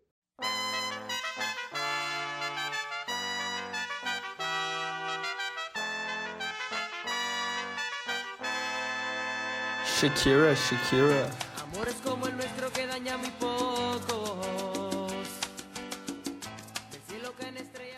[9.85, 11.52] Shakira, Shakira.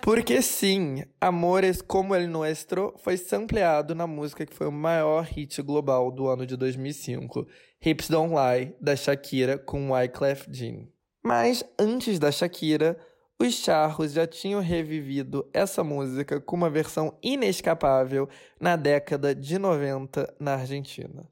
[0.06, 5.60] Porque sim, Amores como el Nuestro foi sampleado na música que foi o maior hit
[5.64, 7.47] global do ano de 2005,
[7.84, 10.86] Hips Don't Lie, da Shakira com Wyclef Jean.
[11.24, 12.95] Mas antes da Shakira,
[13.39, 18.30] os charros já tinham revivido essa música com uma versão inescapável
[18.62, 21.28] na década de 90 na Argentina.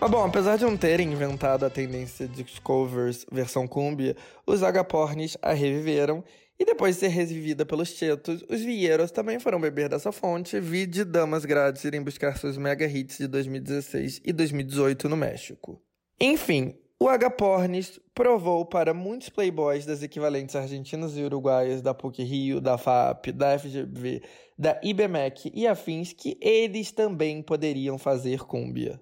[0.00, 5.36] Mas bom, apesar de não terem inventado a tendência de covers versão cumbia, os agapornis
[5.42, 6.24] a reviveram
[6.58, 10.86] e depois de ser revivida pelos chetos, os vieiros também foram beber dessa fonte, vi
[10.86, 15.78] de damas grátis irem buscar seus mega hits de 2016 e 2018 no México.
[16.18, 22.58] Enfim, o Agapornis provou para muitos playboys das equivalentes argentinas e uruguaias da PUC Rio,
[22.58, 24.22] da FAP, da FGV,
[24.58, 28.98] da IBMEC e afins que eles também poderiam fazer cúmbia.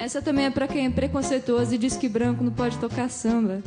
[0.00, 3.62] Essa também é pra quem é preconceituoso e diz que branco não pode tocar samba.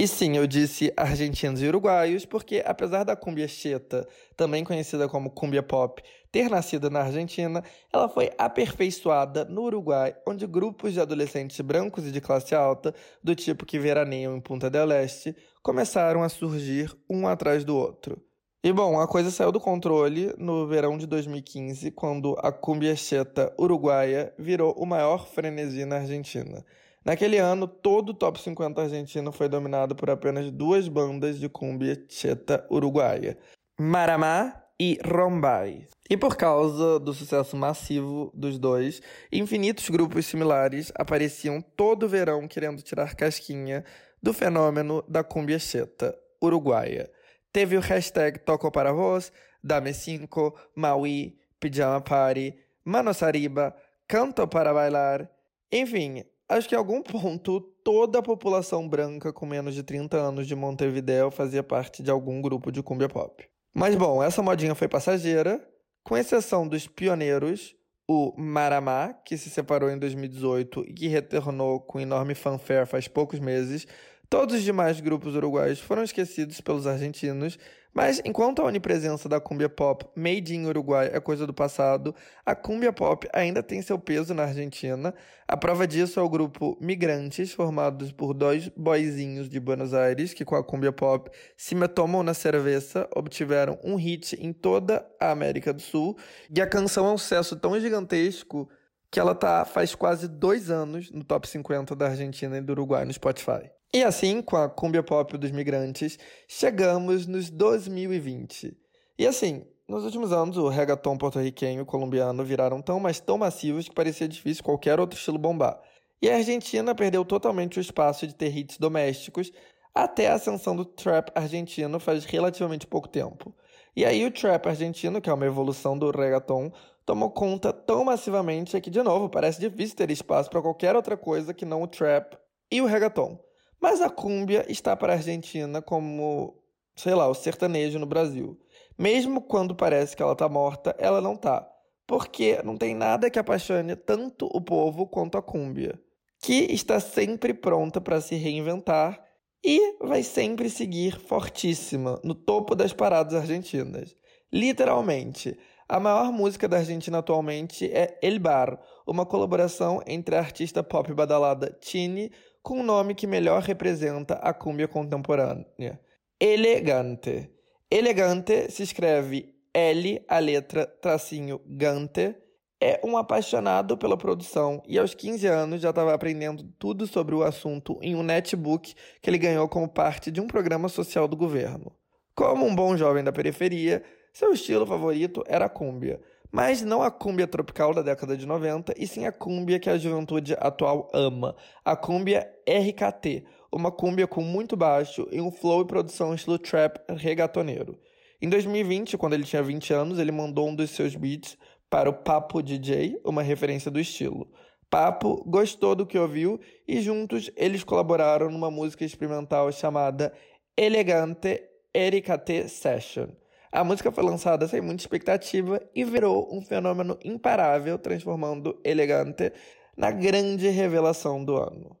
[0.00, 5.28] E sim, eu disse argentinos e uruguaios, porque apesar da cumbia cheta, também conhecida como
[5.28, 6.02] cumbia pop,
[6.32, 7.62] ter nascido na Argentina,
[7.92, 13.34] ela foi aperfeiçoada no Uruguai, onde grupos de adolescentes brancos e de classe alta, do
[13.34, 18.22] tipo que veraneiam em Punta del Este, começaram a surgir um atrás do outro.
[18.62, 23.54] E bom, a coisa saiu do controle no verão de 2015, quando a cumbia cheta
[23.56, 26.64] uruguaia virou o maior frenesi na Argentina.
[27.04, 32.04] Naquele ano, todo o top 50 argentino foi dominado por apenas duas bandas de cumbia
[32.08, 33.38] cheta uruguaia,
[33.78, 35.86] Maramá e Rombay.
[36.10, 39.00] E por causa do sucesso massivo dos dois,
[39.30, 43.84] infinitos grupos similares apareciam todo verão querendo tirar casquinha
[44.20, 47.08] do fenômeno da cumbia cheta uruguaia.
[47.52, 49.32] Teve o hashtag Toco para Vos,
[49.62, 53.74] Dame Cinco, Maui, Pijama Party, Manosariba,
[54.06, 55.30] Canto para Bailar,
[55.70, 60.46] enfim, Acho que em algum ponto toda a população branca com menos de 30 anos
[60.46, 63.46] de Montevideo fazia parte de algum grupo de cumbia pop.
[63.74, 65.62] Mas bom, essa modinha foi passageira,
[66.02, 67.76] com exceção dos pioneiros,
[68.08, 73.38] o Maramá, que se separou em 2018 e que retornou com enorme fanfare faz poucos
[73.38, 73.86] meses.
[74.30, 77.58] Todos os demais grupos uruguaios foram esquecidos pelos argentinos,
[77.94, 82.14] mas enquanto a onipresença da cumbia pop made in Uruguai é coisa do passado,
[82.44, 85.14] a cumbia pop ainda tem seu peso na Argentina.
[85.48, 90.44] A prova disso é o grupo Migrantes, formados por dois boizinhos de Buenos Aires, que
[90.44, 95.30] com a cumbia pop Se Me Tomam na Cerveza obtiveram um hit em toda a
[95.30, 96.18] América do Sul.
[96.54, 98.68] E a canção é um sucesso tão gigantesco
[99.10, 103.06] que ela tá faz quase dois anos no top 50 da Argentina e do Uruguai
[103.06, 103.77] no Spotify.
[103.92, 108.76] E assim, com a cumbia pop dos migrantes, chegamos nos 2020.
[109.18, 113.88] E assim, nos últimos anos, o reggaeton porto-riquenho e colombiano viraram tão, mas tão massivos
[113.88, 115.80] que parecia difícil qualquer outro estilo bombar.
[116.20, 119.50] E a Argentina perdeu totalmente o espaço de ter hits domésticos
[119.94, 123.54] até a ascensão do trap argentino faz relativamente pouco tempo.
[123.96, 126.70] E aí o trap argentino, que é uma evolução do reggaeton,
[127.06, 131.54] tomou conta tão massivamente que, de novo, parece difícil ter espaço para qualquer outra coisa
[131.54, 132.36] que não o trap
[132.70, 133.47] e o reggaeton.
[133.80, 136.60] Mas a cúmbia está para a Argentina como,
[136.96, 138.58] sei lá, o sertanejo no Brasil.
[138.98, 141.68] Mesmo quando parece que ela está morta, ela não está.
[142.06, 146.00] Porque não tem nada que apaixone tanto o povo quanto a cúmbia,
[146.42, 149.22] que está sempre pronta para se reinventar
[149.64, 154.16] e vai sempre seguir fortíssima no topo das paradas argentinas.
[154.52, 155.58] Literalmente,
[155.88, 161.12] a maior música da Argentina atualmente é El Bar, uma colaboração entre a artista pop
[161.12, 162.30] badalada Tini
[162.62, 166.00] com o um nome que melhor representa a cúmbia contemporânea.
[166.40, 167.50] Elegante.
[167.90, 172.36] Elegante se escreve L, a letra tracinho Gante.
[172.80, 177.42] É um apaixonado pela produção e aos 15 anos já estava aprendendo tudo sobre o
[177.42, 181.92] assunto em um netbook que ele ganhou como parte de um programa social do governo.
[182.36, 187.10] Como um bom jovem da periferia, seu estilo favorito era a cúmbia, mas não a
[187.10, 191.54] cúmbia tropical da década de 90, e sim a cúmbia que a juventude atual ama,
[191.84, 196.98] a cúmbia RKT, uma cúmbia com muito baixo e um flow e produção estilo trap
[197.08, 197.98] regatoneiro.
[198.40, 201.58] Em 2020, quando ele tinha 20 anos, ele mandou um dos seus beats
[201.90, 204.48] para o Papo DJ, uma referência do estilo.
[204.90, 210.32] Papo gostou do que ouviu e juntos eles colaboraram numa música experimental chamada
[210.76, 211.62] Elegante
[211.94, 213.28] RKT Session.
[213.70, 219.52] A música foi lançada sem muita expectativa e virou um fenômeno imparável, transformando Elegante
[219.96, 221.96] na grande revelação do ano.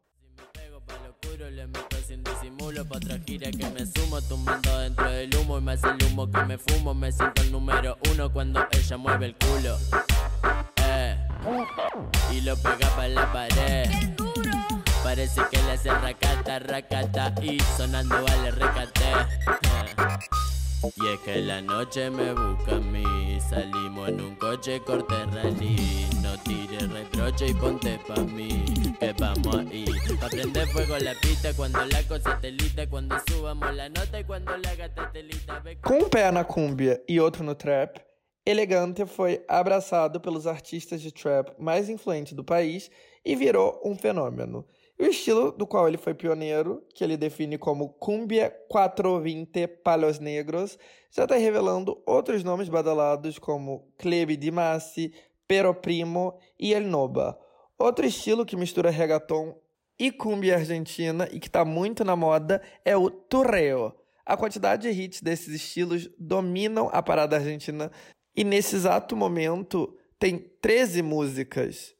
[10.76, 11.16] eh.
[12.32, 13.88] Y lo pega para la pared
[15.02, 20.57] Parece que le hace racata, racata Y sonando vale recate eh.
[20.82, 23.40] Y es que la noche me busca a mí.
[23.40, 26.06] Salimos en un coche corte rally.
[26.22, 28.64] No tires reproche y ponte pa' mí
[29.00, 29.86] Que vamos ahí
[30.72, 32.38] fuego la pista Cuando la cosa
[33.28, 35.10] subamos la nota la gata
[35.82, 38.00] Com um pé na cúmbia e outro no trap,
[38.44, 42.90] Elegante foi abraçado pelos artistas de trap mais influentes do país
[43.24, 44.66] e virou um fenômeno.
[45.00, 50.76] O estilo do qual ele foi pioneiro, que ele define como Cumbia 420 Palos Negros,
[51.08, 55.14] já está revelando outros nomes badalados como Clebe Di Massi,
[55.46, 57.38] Pero Primo e El Noba.
[57.78, 59.56] Outro estilo que mistura reggaeton
[59.96, 63.94] e cumbia argentina e que está muito na moda é o turreo.
[64.26, 67.90] A quantidade de hits desses estilos dominam a parada argentina
[68.34, 71.94] e nesse exato momento tem 13 músicas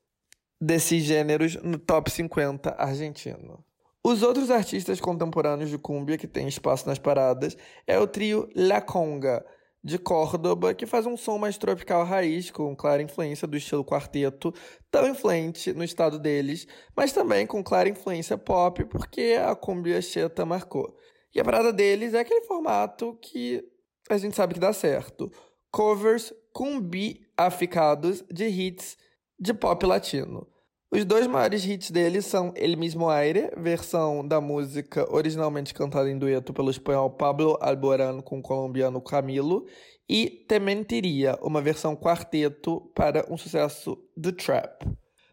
[0.60, 3.64] desses gêneros no top 50 argentino.
[4.02, 7.56] Os outros artistas contemporâneos de cumbia que têm espaço nas paradas
[7.86, 9.44] é o trio La Conga,
[9.82, 14.52] de Córdoba, que faz um som mais tropical raiz, com clara influência do estilo quarteto,
[14.90, 20.44] tão influente no estado deles, mas também com clara influência pop, porque a cumbia cheta
[20.44, 20.96] marcou.
[21.34, 23.62] E a parada deles é aquele formato que
[24.10, 25.30] a gente sabe que dá certo.
[25.70, 28.96] Covers cumbi-aficados de hits
[29.38, 30.46] de pop latino.
[30.90, 36.18] Os dois maiores hits dele são El Mismo Aire, versão da música originalmente cantada em
[36.18, 39.66] dueto pelo espanhol Pablo Alborán com o colombiano Camilo,
[40.08, 44.86] e Te Mentiria, uma versão quarteto para um sucesso do trap.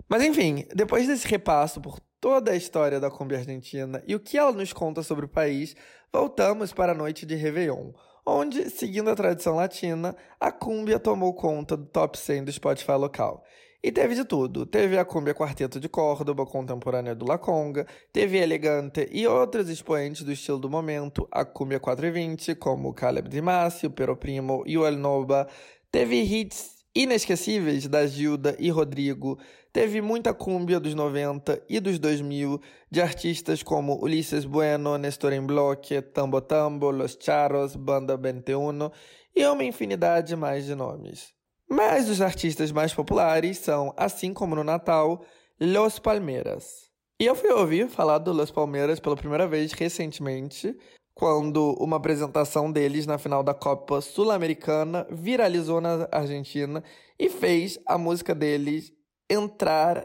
[0.10, 4.38] Mas enfim, depois desse repasso por toda a história da cumbia argentina e o que
[4.38, 5.74] ela nos conta sobre o país,
[6.12, 7.93] voltamos para a noite de Réveillon,
[8.26, 13.41] onde, seguindo a tradição latina, a cumbia tomou conta do top 100 do Spotify local.
[13.86, 14.66] E teve de tudo.
[14.66, 20.24] Teve a Cumbia Quarteto de Córdoba, contemporânea do La Conga, teve Elegante e outros expoentes
[20.24, 24.76] do estilo do momento, a Cumbia 420, como Caleb Di Massi, o Pero Primo e
[24.76, 25.48] o El Noba.
[25.92, 29.38] Teve hits inesquecíveis da Gilda e Rodrigo.
[29.72, 32.60] Teve muita cúmbia dos 90 e dos 2000,
[32.90, 38.90] de artistas como Ulisses Bueno, Nestor em Bloque, Tambo Tambo, Los Charos, Banda 21
[39.36, 41.35] e uma infinidade mais de nomes.
[41.70, 45.24] Mas os artistas mais populares são, assim como no Natal,
[45.59, 46.89] Los Palmeiras.
[47.20, 50.78] E eu fui ouvir falar do Los Palmeiras pela primeira vez recentemente,
[51.13, 56.84] quando uma apresentação deles na final da Copa Sul-Americana viralizou na Argentina
[57.18, 58.91] e fez a música deles
[59.30, 60.03] entrar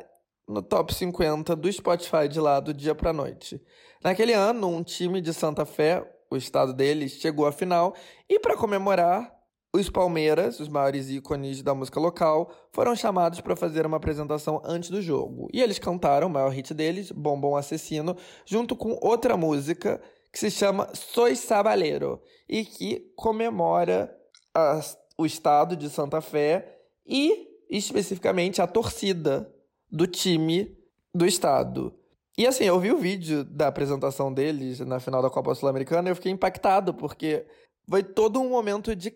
[0.48, 3.60] no top 50 do Spotify de lá do dia para noite.
[4.02, 7.94] Naquele ano, um time de Santa Fé, o estado deles, chegou à final
[8.28, 9.32] e para comemorar,
[9.72, 14.90] os Palmeiras, os maiores ícones da música local, foram chamados para fazer uma apresentação antes
[14.90, 15.48] do jogo.
[15.52, 20.00] E eles cantaram o maior hit deles, Bombom Assassino, junto com outra música
[20.32, 24.16] que se chama Soy Sabalero e que comemora
[24.54, 24.80] a,
[25.16, 29.52] o estado de Santa Fé e especificamente a torcida
[29.90, 30.76] do time
[31.14, 31.94] do estado.
[32.36, 36.10] E assim, eu vi o vídeo da apresentação deles na final da Copa Sul-Americana e
[36.10, 37.44] eu fiquei impactado, porque
[37.88, 39.10] foi todo um momento de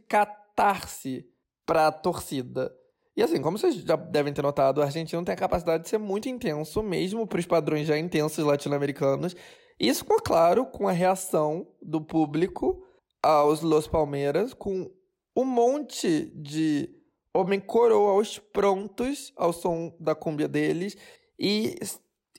[0.54, 1.26] catarse
[1.66, 2.72] para a torcida.
[3.16, 5.98] E assim, como vocês já devem ter notado, o argentino tem a capacidade de ser
[5.98, 9.36] muito intenso, mesmo para os padrões já intensos latino-americanos.
[9.78, 12.84] Isso ficou claro com a reação do público
[13.22, 14.90] aos Los Palmeiras, com
[15.36, 16.88] um monte de
[17.32, 20.96] homem coroa aos prontos ao som da cumbia deles
[21.38, 21.76] e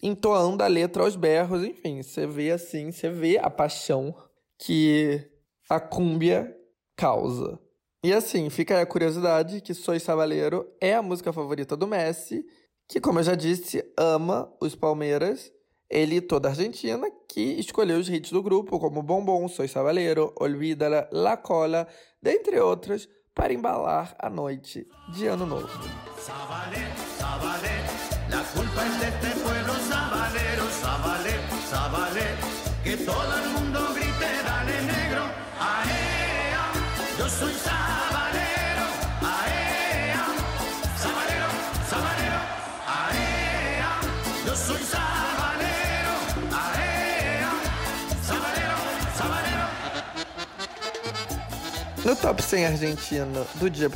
[0.01, 4.15] entoando a letra aos berros, enfim, você vê assim, você vê a paixão
[4.57, 5.29] que
[5.69, 6.55] a cúmbia
[6.95, 7.59] causa.
[8.05, 12.45] E assim, fica a curiosidade que Soy Sabaleiro é a música favorita do Messi,
[12.87, 15.51] que, como eu já disse, ama os Palmeiras.
[15.89, 20.31] Ele e toda a Argentina, que escolheu os hits do grupo, como Bombom, Soy Sabaleiro,
[20.39, 21.87] Olvídala, La Cola,
[22.21, 25.67] dentre outras, para embalar a noite de Ano Novo.
[28.29, 30.65] La culpa es de este pueblo sabalero,
[32.83, 35.23] que todo el mundo grite, dale negro,
[35.59, 36.71] aea,
[37.17, 37.74] yo soy sabalero,
[52.05, 53.91] No top 100 argentino do dia 1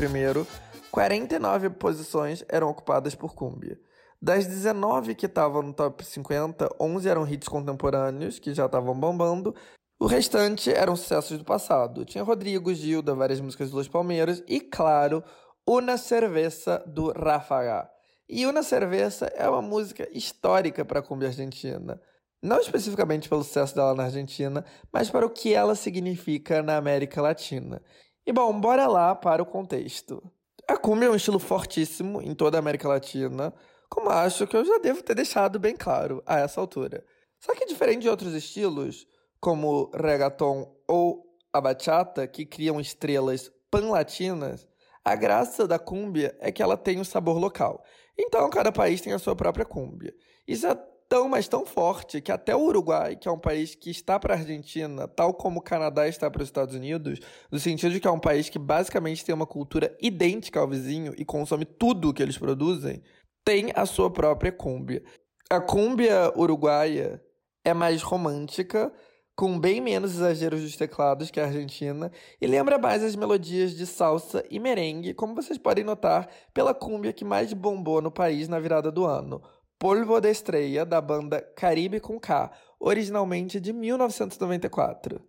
[0.90, 3.80] 49 posições eram ocupadas por cumbia.
[4.20, 9.54] Das 19 que estavam no top 50, 11 eram hits contemporâneos, que já estavam bombando.
[10.00, 12.04] O restante eram sucessos do passado.
[12.04, 15.24] Tinha Rodrigo, Gilda, várias músicas dos Palmeiras e, claro,
[15.68, 17.88] Una Cerveza do Ráfaga.
[18.28, 22.02] E Una Cerveza é uma música histórica para a cumbia argentina.
[22.42, 27.22] Não especificamente pelo sucesso dela na Argentina, mas para o que ela significa na América
[27.22, 27.82] Latina.
[28.26, 30.24] E bom, bora lá para o contexto.
[30.68, 33.54] A cumbia é um estilo fortíssimo em toda a América Latina,
[33.90, 37.04] como acho que eu já devo ter deixado bem claro a essa altura.
[37.40, 39.08] Só que diferente de outros estilos,
[39.42, 44.68] como reggaeton ou a bachata, que criam estrelas pan-latinas,
[45.04, 47.84] a graça da cúmbia é que ela tem um sabor local.
[48.18, 50.14] Então, cada país tem a sua própria cúmbia.
[50.48, 53.90] Isso é tão, mas tão forte que até o Uruguai, que é um país que
[53.90, 57.20] está para a Argentina, tal como o Canadá está para os Estados Unidos,
[57.52, 61.14] no sentido de que é um país que basicamente tem uma cultura idêntica ao vizinho
[61.18, 63.02] e consome tudo que eles produzem,
[63.44, 65.04] tem a sua própria cúmbia.
[65.50, 67.20] A cúmbia uruguaia
[67.66, 68.94] é mais romântica,
[69.36, 73.88] com bem menos exageros dos teclados que a Argentina, e lembra mais as melodias de
[73.88, 78.60] salsa e merengue, como vocês podem notar pela cúmbia que mais bombou no país na
[78.60, 79.42] virada do ano,
[79.80, 82.52] Polvo de Estrella, da banda Caribe com K,
[82.82, 85.22] originalmente de 1994.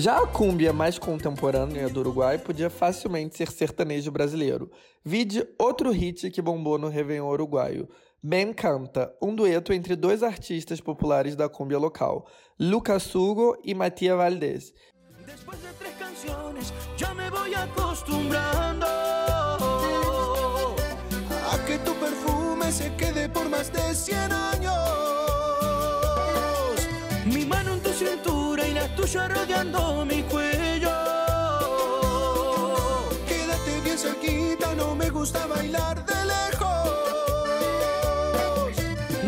[0.00, 4.70] Já a cúmbia mais contemporânea do Uruguai podia facilmente ser sertanejo brasileiro.
[5.04, 7.86] Vide outro hit que bombou no Réveillon uruguaio.
[8.22, 12.26] Ben Canta, um dueto entre dois artistas populares da cúmbia local,
[12.58, 14.72] Lucas Hugo e Matia Valdés.
[15.26, 17.24] Después de canciones ya me
[21.52, 24.59] a que tu perfume se quede por más de 100 años.
[29.10, 30.90] tuyo rodeando mi cuello.
[33.26, 36.66] Quédate bien cerquita, no me gusta bailar de lejos.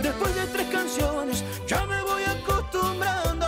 [0.03, 3.47] Después de tres canciones, ya me voy acostumbrando.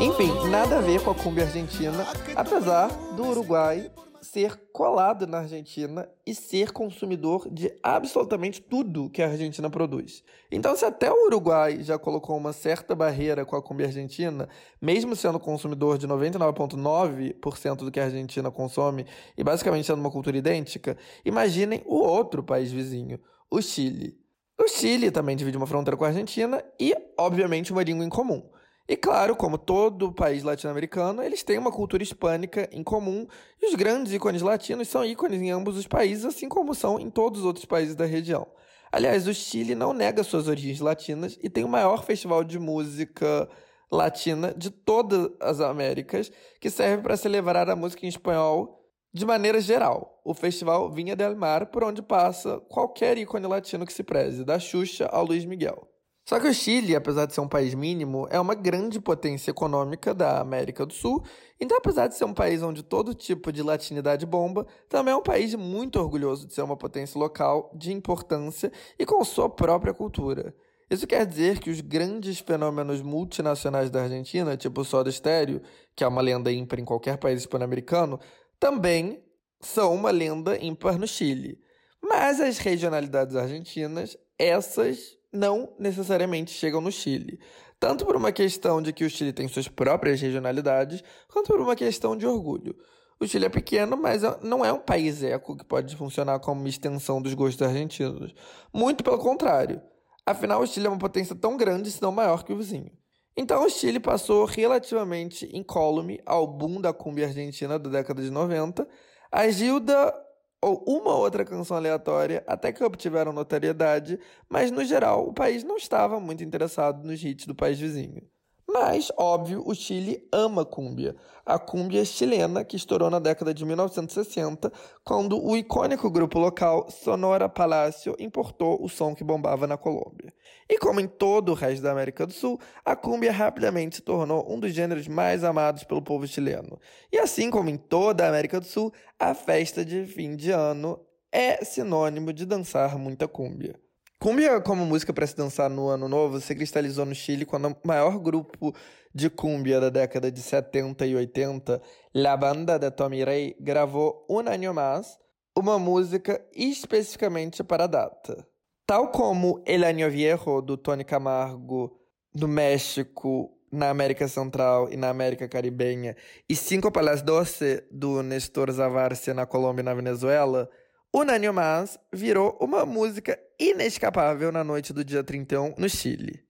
[0.00, 2.04] Enfim, nada a ver com a cumbia argentina,
[2.36, 3.90] apesar do Uruguai
[4.32, 10.24] ser colado na Argentina e ser consumidor de absolutamente tudo que a Argentina produz.
[10.50, 14.48] Então, se até o Uruguai já colocou uma certa barreira com a cumbia argentina,
[14.80, 19.04] mesmo sendo consumidor de 99,9% do que a Argentina consome
[19.36, 23.20] e basicamente sendo uma cultura idêntica, imaginem o outro país vizinho,
[23.50, 24.18] o Chile.
[24.58, 28.42] O Chile também divide uma fronteira com a Argentina e, obviamente, uma língua em comum.
[28.88, 33.26] E claro, como todo país latino-americano, eles têm uma cultura hispânica em comum
[33.60, 37.08] e os grandes ícones latinos são ícones em ambos os países, assim como são em
[37.08, 38.46] todos os outros países da região.
[38.90, 43.48] Aliás, o Chile não nega suas origens latinas e tem o maior festival de música
[43.90, 48.82] latina de todas as Américas, que serve para celebrar a música em espanhol
[49.14, 50.20] de maneira geral.
[50.24, 54.58] O festival Vinha del Mar, por onde passa qualquer ícone latino que se preze, da
[54.58, 55.91] Xuxa ao Luiz Miguel.
[56.24, 60.14] Só que o Chile, apesar de ser um país mínimo, é uma grande potência econômica
[60.14, 61.22] da América do Sul.
[61.60, 65.22] Então, apesar de ser um país onde todo tipo de latinidade bomba, também é um
[65.22, 70.54] país muito orgulhoso de ser uma potência local de importância e com sua própria cultura.
[70.88, 75.62] Isso quer dizer que os grandes fenômenos multinacionais da Argentina, tipo o Soda Stereo,
[75.96, 78.20] que é uma lenda ímpar em qualquer país hispano-americano,
[78.60, 79.24] também
[79.60, 81.58] são uma lenda ímpar no Chile.
[82.00, 87.40] Mas as regionalidades argentinas, essas não necessariamente chegam no Chile.
[87.80, 91.74] Tanto por uma questão de que o Chile tem suas próprias regionalidades, quanto por uma
[91.74, 92.76] questão de orgulho.
[93.18, 96.68] O Chile é pequeno, mas não é um país eco que pode funcionar como uma
[96.68, 98.34] extensão dos gostos argentinos.
[98.72, 99.80] Muito pelo contrário.
[100.26, 102.90] Afinal, o Chile é uma potência tão grande, se não maior que o vizinho.
[103.36, 108.86] Então, o Chile passou relativamente incólume ao boom da cumbia argentina da década de 90.
[109.30, 110.14] A Gilda
[110.62, 115.76] ou uma outra canção aleatória até que obtiveram notoriedade, mas no geral o país não
[115.76, 118.31] estava muito interessado nos hits do país vizinho.
[118.72, 121.14] Mas, óbvio, o Chile ama cúmbia.
[121.44, 124.72] A cúmbia chilena, que estourou na década de 1960,
[125.04, 130.32] quando o icônico grupo local Sonora Palacio importou o som que bombava na Colômbia.
[130.70, 134.50] E como em todo o resto da América do Sul, a cúmbia rapidamente se tornou
[134.50, 136.80] um dos gêneros mais amados pelo povo chileno.
[137.12, 140.98] E assim como em toda a América do Sul, a festa de fim de ano
[141.30, 143.81] é sinônimo de dançar muita cúmbia.
[144.22, 147.76] Cumbia como música para se dançar no ano novo se cristalizou no Chile quando o
[147.82, 148.72] maior grupo
[149.12, 151.82] de cumbia da década de 70 e 80,
[152.14, 155.18] La Banda de Tommy Rey, gravou Un Año Más,
[155.58, 158.46] uma música especificamente para a data.
[158.86, 161.98] Tal como El Año Viejo, do Tony Camargo,
[162.32, 166.14] do México, na América Central e na América Caribenha,
[166.48, 170.70] e Cinco para las Doce, do Nestor Zavarcia, na Colômbia e na Venezuela,
[171.14, 176.42] Unânime Mas virou uma música inescapável na noite do dia 31 no Chile.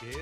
[0.00, 0.16] que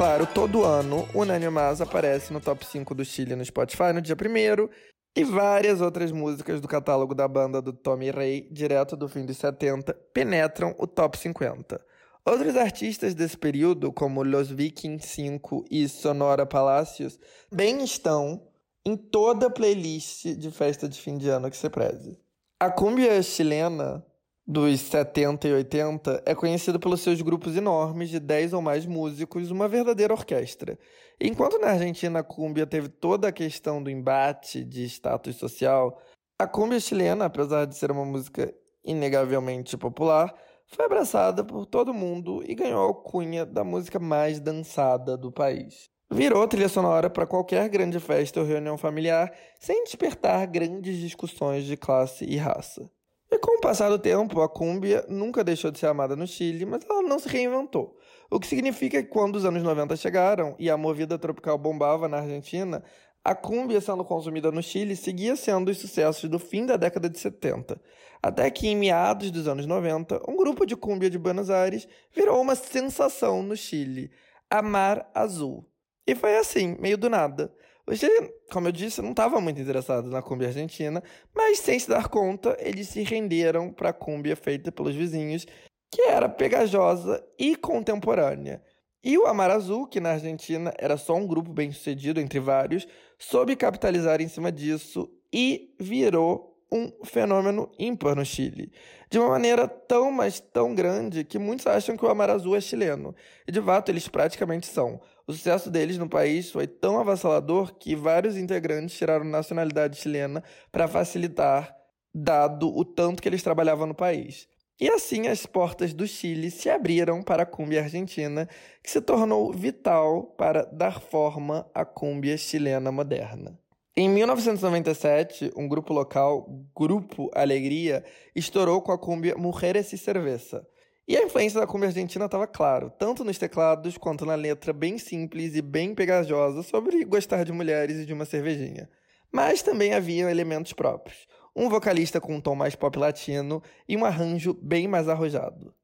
[0.00, 4.16] claro, todo ano, Unânime Mas aparece no top 5 do Chile no Spotify no dia
[4.16, 4.66] 1
[5.14, 9.36] e várias outras músicas do catálogo da banda do Tommy Ray, direto do fim dos
[9.36, 11.78] 70, penetram o top 50.
[12.24, 17.18] Outros artistas desse período, como Los Vikings 5 e Sonora Palacios,
[17.52, 18.48] bem estão
[18.86, 22.16] em toda a playlist de festa de fim de ano que se preze.
[22.58, 24.02] A cumbia chilena
[24.50, 29.48] dos 70 e 80 é conhecida pelos seus grupos enormes de 10 ou mais músicos,
[29.52, 30.76] uma verdadeira orquestra.
[31.20, 36.02] Enquanto na Argentina a cúmbia teve toda a questão do embate de status social,
[36.36, 38.52] a cúmbia chilena, apesar de ser uma música
[38.84, 40.34] inegavelmente popular,
[40.66, 45.84] foi abraçada por todo mundo e ganhou a alcunha da música mais dançada do país.
[46.10, 51.76] Virou trilha sonora para qualquer grande festa ou reunião familiar, sem despertar grandes discussões de
[51.76, 52.90] classe e raça.
[53.30, 56.66] E com o passar do tempo, a cúmbia nunca deixou de ser amada no Chile,
[56.66, 57.96] mas ela não se reinventou.
[58.28, 62.18] O que significa que quando os anos 90 chegaram e a movida tropical bombava na
[62.18, 62.82] Argentina,
[63.24, 67.18] a cúmbia sendo consumida no Chile seguia sendo os sucessos do fim da década de
[67.18, 67.80] 70.
[68.22, 72.40] Até que, em meados dos anos 90, um grupo de cúmbia de Buenos Aires virou
[72.40, 74.10] uma sensação no Chile,
[74.48, 75.64] a Mar Azul.
[76.06, 77.52] E foi assim, meio do nada.
[77.96, 81.02] Chile, como eu disse, não estava muito interessado na cúmbia argentina,
[81.34, 85.46] mas sem se dar conta, eles se renderam para a cúmbia feita pelos vizinhos
[85.90, 88.62] que era pegajosa e contemporânea.
[89.02, 92.86] E o Amar Azul, que na Argentina era só um grupo bem sucedido entre vários,
[93.18, 98.72] soube capitalizar em cima disso e virou um fenômeno ímpar no Chile.
[99.10, 102.60] De uma maneira tão, mas tão grande que muitos acham que o Amar Azul é
[102.60, 103.14] chileno.
[103.46, 105.00] E de fato eles praticamente são.
[105.30, 110.42] O sucesso deles no país foi tão avassalador que vários integrantes tiraram nacionalidade chilena
[110.72, 111.72] para facilitar,
[112.12, 114.48] dado o tanto que eles trabalhavam no país.
[114.80, 118.48] E assim as portas do Chile se abriram para a cúmbia argentina,
[118.82, 123.56] que se tornou vital para dar forma à cúmbia chilena moderna.
[123.96, 128.04] Em 1997, um grupo local, Grupo Alegria,
[128.34, 130.66] estourou com a cúmbia Mujeres e Cerveza.
[131.08, 134.96] E a influência da cúmbia argentina estava claro, tanto nos teclados quanto na letra bem
[134.98, 138.88] simples e bem pegajosa sobre gostar de mulheres e de uma cervejinha.
[139.32, 144.04] Mas também havia elementos próprios um vocalista com um tom mais pop latino e um
[144.04, 145.74] arranjo bem mais arrojado.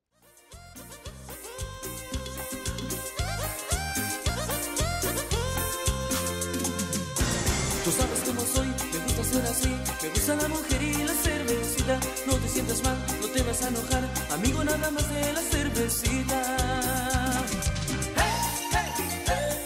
[12.57, 14.03] Sientas mal, no te vas a enojar,
[14.33, 16.43] amigo nada más de la cervecita.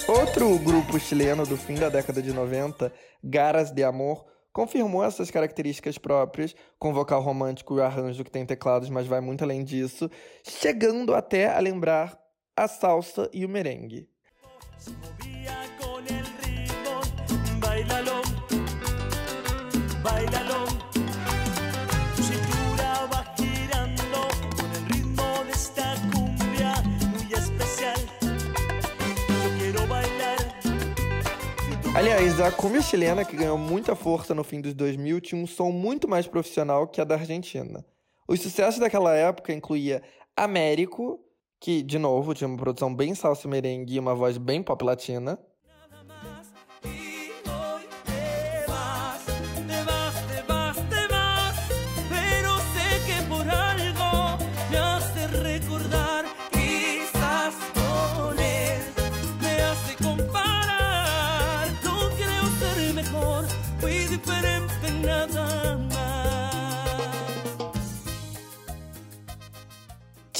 [0.09, 2.93] Outro grupo chileno do fim da década de 90,
[3.23, 8.91] Garas de Amor, confirmou essas características próprias, com vocal romântico e arranjo que tem teclados,
[8.91, 10.11] mas vai muito além disso,
[10.43, 12.19] chegando até a lembrar
[12.57, 14.09] a salsa e o merengue.
[32.01, 35.71] Aliás, a cumbia chilena, que ganhou muita força no fim dos 2000, tinha um som
[35.71, 37.85] muito mais profissional que a da Argentina.
[38.27, 40.03] Os sucessos daquela época incluía
[40.35, 41.21] Américo,
[41.61, 45.39] que, de novo, tinha uma produção bem salsa merengue e uma voz bem pop latina.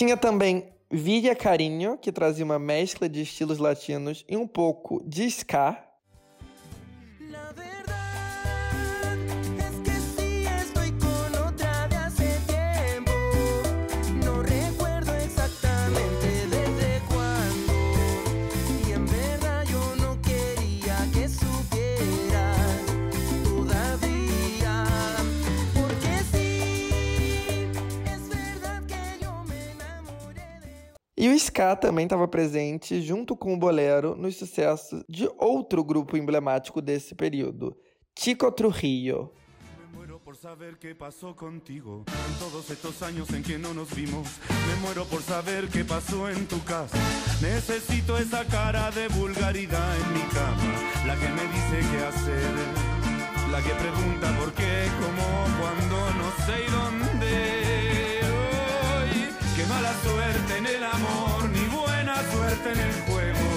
[0.01, 5.27] Tinha também Villa Carinho, que trazia uma mescla de estilos latinos e um pouco de
[5.27, 5.77] ska.
[31.21, 36.17] E o ska também estava presente, junto com o bolero, nos sucessos de outro grupo
[36.17, 37.77] emblemático desse período,
[38.19, 39.31] Chico Trujillo.
[40.25, 44.29] por saber qué pasó contigo en todos estos años en que no nos vimos.
[44.49, 46.97] Me muero por saber qué pasó en tu casa.
[47.43, 50.73] Necesito esa cara de vulgaridad en mi cama,
[51.07, 52.55] la que me dice qué hacer,
[53.53, 55.27] la que pregunta por qué, cómo,
[55.59, 57.60] cuándo, no sé y dónde.
[59.71, 63.49] Mala suerte en el amor, ni buena suerte en el juego.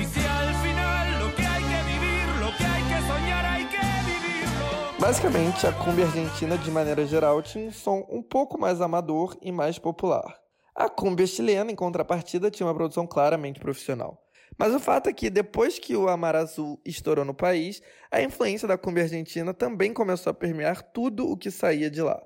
[0.00, 3.64] Y si al final lo que hay que vivir, lo que hay que soñar, hay
[3.66, 4.98] que vivirlo.
[4.98, 9.52] Basicamente, a cumbia argentina, de maneira geral, tinha um som um pouco mais amador e
[9.52, 10.34] mais popular.
[10.74, 14.18] A cumbia chilena, em contrapartida, tinha uma produção claramente profissional.
[14.56, 18.66] Mas o fato é que, depois que o Amar Azul estourou no país, a influência
[18.66, 22.18] da cumbia argentina também começou a permear tudo o que saía de lá.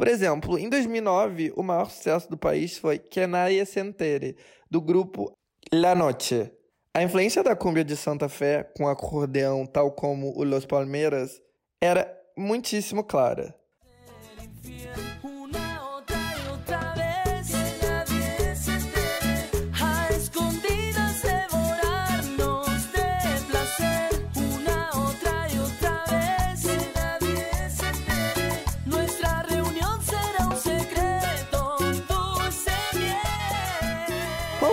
[0.00, 4.34] Por exemplo, em 2009, o maior sucesso do país foi Que Nadie Se Entere,
[4.70, 5.30] do grupo
[5.70, 6.50] La Noche.
[6.96, 11.42] A influência da cumbia de Santa Fé, com acordeão tal como o Los Palmeiras,
[11.82, 13.54] era muitíssimo clara.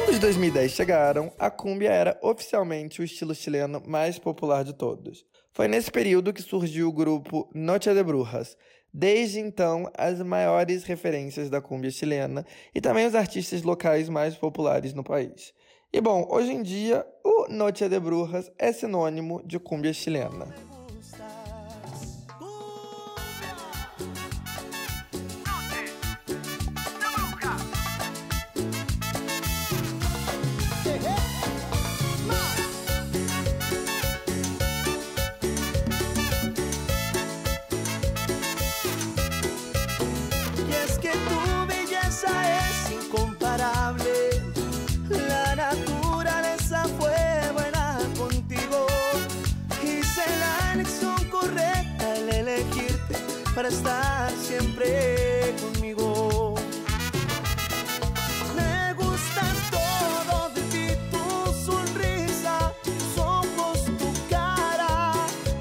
[0.09, 5.25] Os 2010 chegaram, a cumbia era oficialmente o estilo chileno mais popular de todos.
[5.53, 8.55] Foi nesse período que surgiu o grupo Noche de Brujas.
[8.93, 14.93] Desde então, as maiores referências da cumbia chilena e também os artistas locais mais populares
[14.93, 15.53] no país.
[15.91, 20.76] E bom, hoje em dia, o Noche de Brujas é sinônimo de cumbia chilena.
[53.57, 54.85] Para estar siempre
[55.59, 56.53] conmigo.
[58.55, 65.11] Me gusta todo de ti, tu sonrisa, tus ojos, tu cara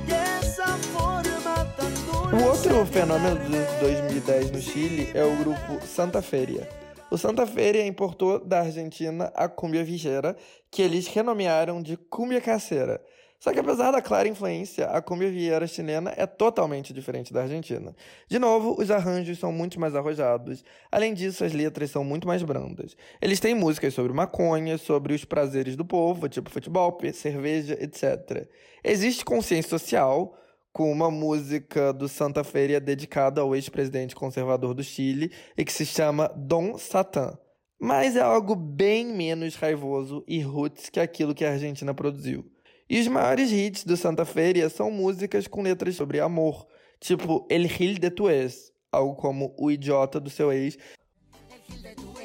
[0.07, 2.37] y esa forma tan dulce.
[2.37, 6.69] O outro fenômeno de 2010 no Chile é o grupo Santa Feria.
[7.11, 10.37] O Santa Feria importou da Argentina a cumbia vieira,
[10.71, 13.01] que eles renomearam de cumbia caseira.
[13.39, 17.95] Só que apesar da clara influência, a cumbia vieira chilena é totalmente diferente da Argentina.
[18.29, 20.65] De novo, os arranjos são muito mais arrojados.
[20.91, 22.97] Além disso, as letras são muito mais brandas.
[23.21, 28.49] Eles têm músicas sobre maconha, sobre os prazeres do povo, tipo futebol, cerveja, etc.
[28.83, 30.35] Existe consciência social,
[30.77, 35.87] com uma música do Santa Feria dedicada ao ex-presidente conservador do Chile e que se
[35.87, 37.33] chama Dom Satã.
[37.81, 42.45] Mas é algo bem menos raivoso e roots que aquilo que a Argentina produziu.
[42.89, 46.65] E os maiores hits do Santa Feria são músicas com letras sobre amor,
[47.01, 50.79] tipo El Gil de tu ex, algo como O Idiota do seu ex,
[51.69, 52.17] de tu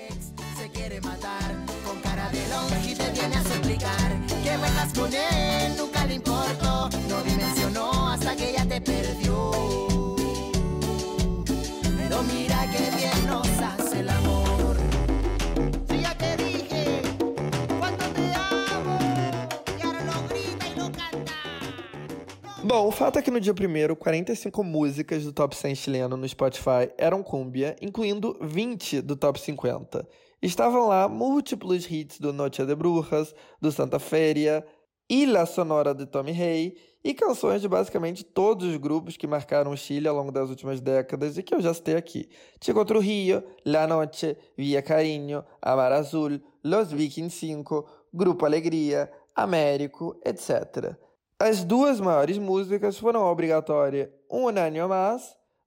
[22.63, 26.29] Bom, o fato é que no dia 1 45 músicas do top 100 chileno no
[26.29, 30.07] Spotify eram cumbia, incluindo 20 do top 50.
[30.39, 34.63] Estavam lá múltiplos hits do Noche de Brujas, do Santa Feria,
[35.09, 39.77] Ilha Sonora de Tommy Rey e canções de basicamente todos os grupos que marcaram o
[39.77, 42.29] Chile ao longo das últimas décadas e que eu já citei aqui.
[42.63, 50.95] Chico Trujillo, La Noche, Via Carinho, Amar Azul, Los Vikings 5, Grupo Alegria, Américo, etc.
[51.43, 54.87] As duas maiores músicas foram a obrigatória Un Año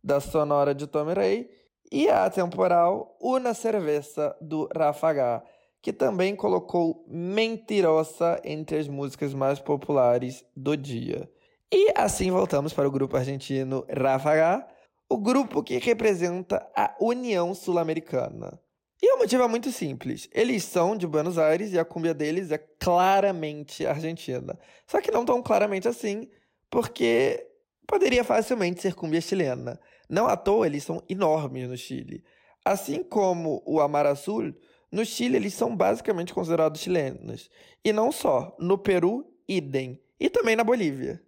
[0.04, 1.50] da Sonora de Tommy Rey,
[1.90, 5.42] e a atemporal Una Cerveza, do Rafa H,
[5.82, 11.28] que também colocou Mentirosa entre as músicas mais populares do dia.
[11.72, 14.68] E assim voltamos para o grupo argentino Rafa H,
[15.10, 18.60] o grupo que representa a União Sul-Americana.
[19.06, 20.30] E o motivo é muito simples.
[20.32, 24.58] Eles são de Buenos Aires e a cumbia deles é claramente argentina.
[24.86, 26.26] Só que não tão claramente assim,
[26.70, 27.46] porque
[27.86, 29.78] poderia facilmente ser cumbia chilena.
[30.08, 32.24] Não à toa, eles são enormes no Chile.
[32.64, 34.54] Assim como o Amar Azul,
[34.90, 37.50] no Chile eles são basicamente considerados chilenos.
[37.84, 40.00] E não só, no Peru, idem.
[40.18, 41.22] E também na Bolívia.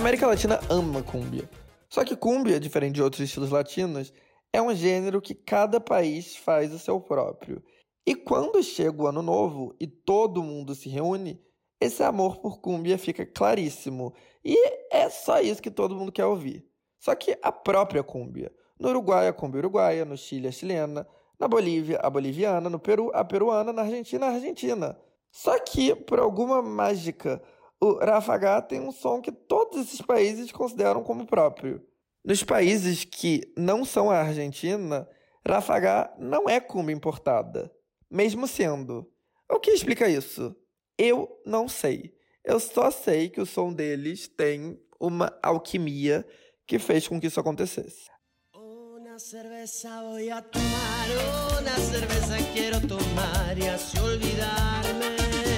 [0.00, 1.46] América Latina ama cumbia.
[1.90, 4.14] Só que cumbia, diferente de outros estilos latinos,
[4.50, 7.62] é um gênero que cada país faz o seu próprio.
[8.06, 11.38] E quando chega o ano novo e todo mundo se reúne,
[11.78, 14.14] esse amor por cumbia fica claríssimo.
[14.42, 14.56] E
[14.90, 16.66] é só isso que todo mundo quer ouvir.
[16.98, 18.50] Só que a própria cumbia.
[18.78, 21.06] No Uruguai, a cumbia uruguaia, no Chile, a chilena,
[21.38, 24.98] na Bolívia, a boliviana, no Peru, a peruana, na Argentina, a argentina.
[25.30, 27.42] Só que, por alguma mágica,
[27.80, 31.82] o Rafagá tem um som que todos esses países consideram como próprio.
[32.22, 35.08] Nos países que não são a Argentina,
[35.46, 37.72] Rafagá não é cumbia importada,
[38.10, 39.10] mesmo sendo.
[39.50, 40.54] O que explica isso?
[40.98, 42.14] Eu não sei.
[42.44, 46.26] Eu só sei que o som deles tem uma alquimia
[46.66, 48.10] que fez com que isso acontecesse.
[49.20, 55.49] Cerveza voy a tomar, cerveza quiero tomar y así olvidarme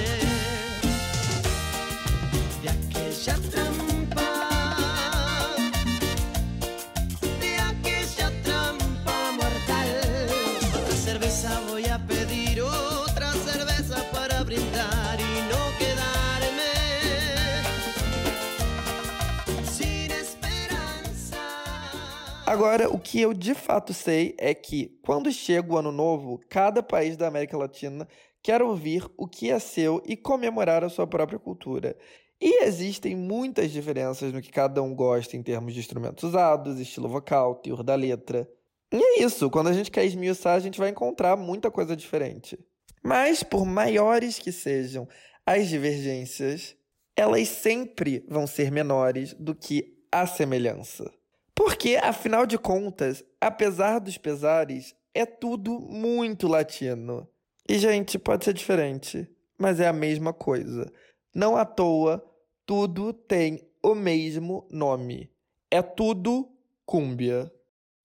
[22.45, 26.83] Agora, o que eu de fato sei é que, quando chega o ano novo, cada
[26.83, 28.07] país da América Latina
[28.43, 31.97] quer ouvir o que é seu e comemorar a sua própria cultura.
[32.45, 37.07] E existem muitas diferenças no que cada um gosta em termos de instrumentos usados, estilo
[37.07, 38.45] vocal, teor da letra.
[38.91, 42.59] E é isso, quando a gente quer esmiuçar, a gente vai encontrar muita coisa diferente.
[43.01, 45.07] Mas, por maiores que sejam
[45.45, 46.75] as divergências,
[47.15, 51.09] elas sempre vão ser menores do que a semelhança.
[51.55, 57.25] Porque, afinal de contas, apesar dos pesares, é tudo muito latino.
[57.69, 60.91] E, gente, pode ser diferente, mas é a mesma coisa.
[61.33, 62.21] Não à toa,
[62.65, 65.29] tudo tem o mesmo nome.
[65.69, 66.49] É tudo
[66.85, 67.51] cúmbia.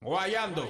[0.03, 0.63] Guayando.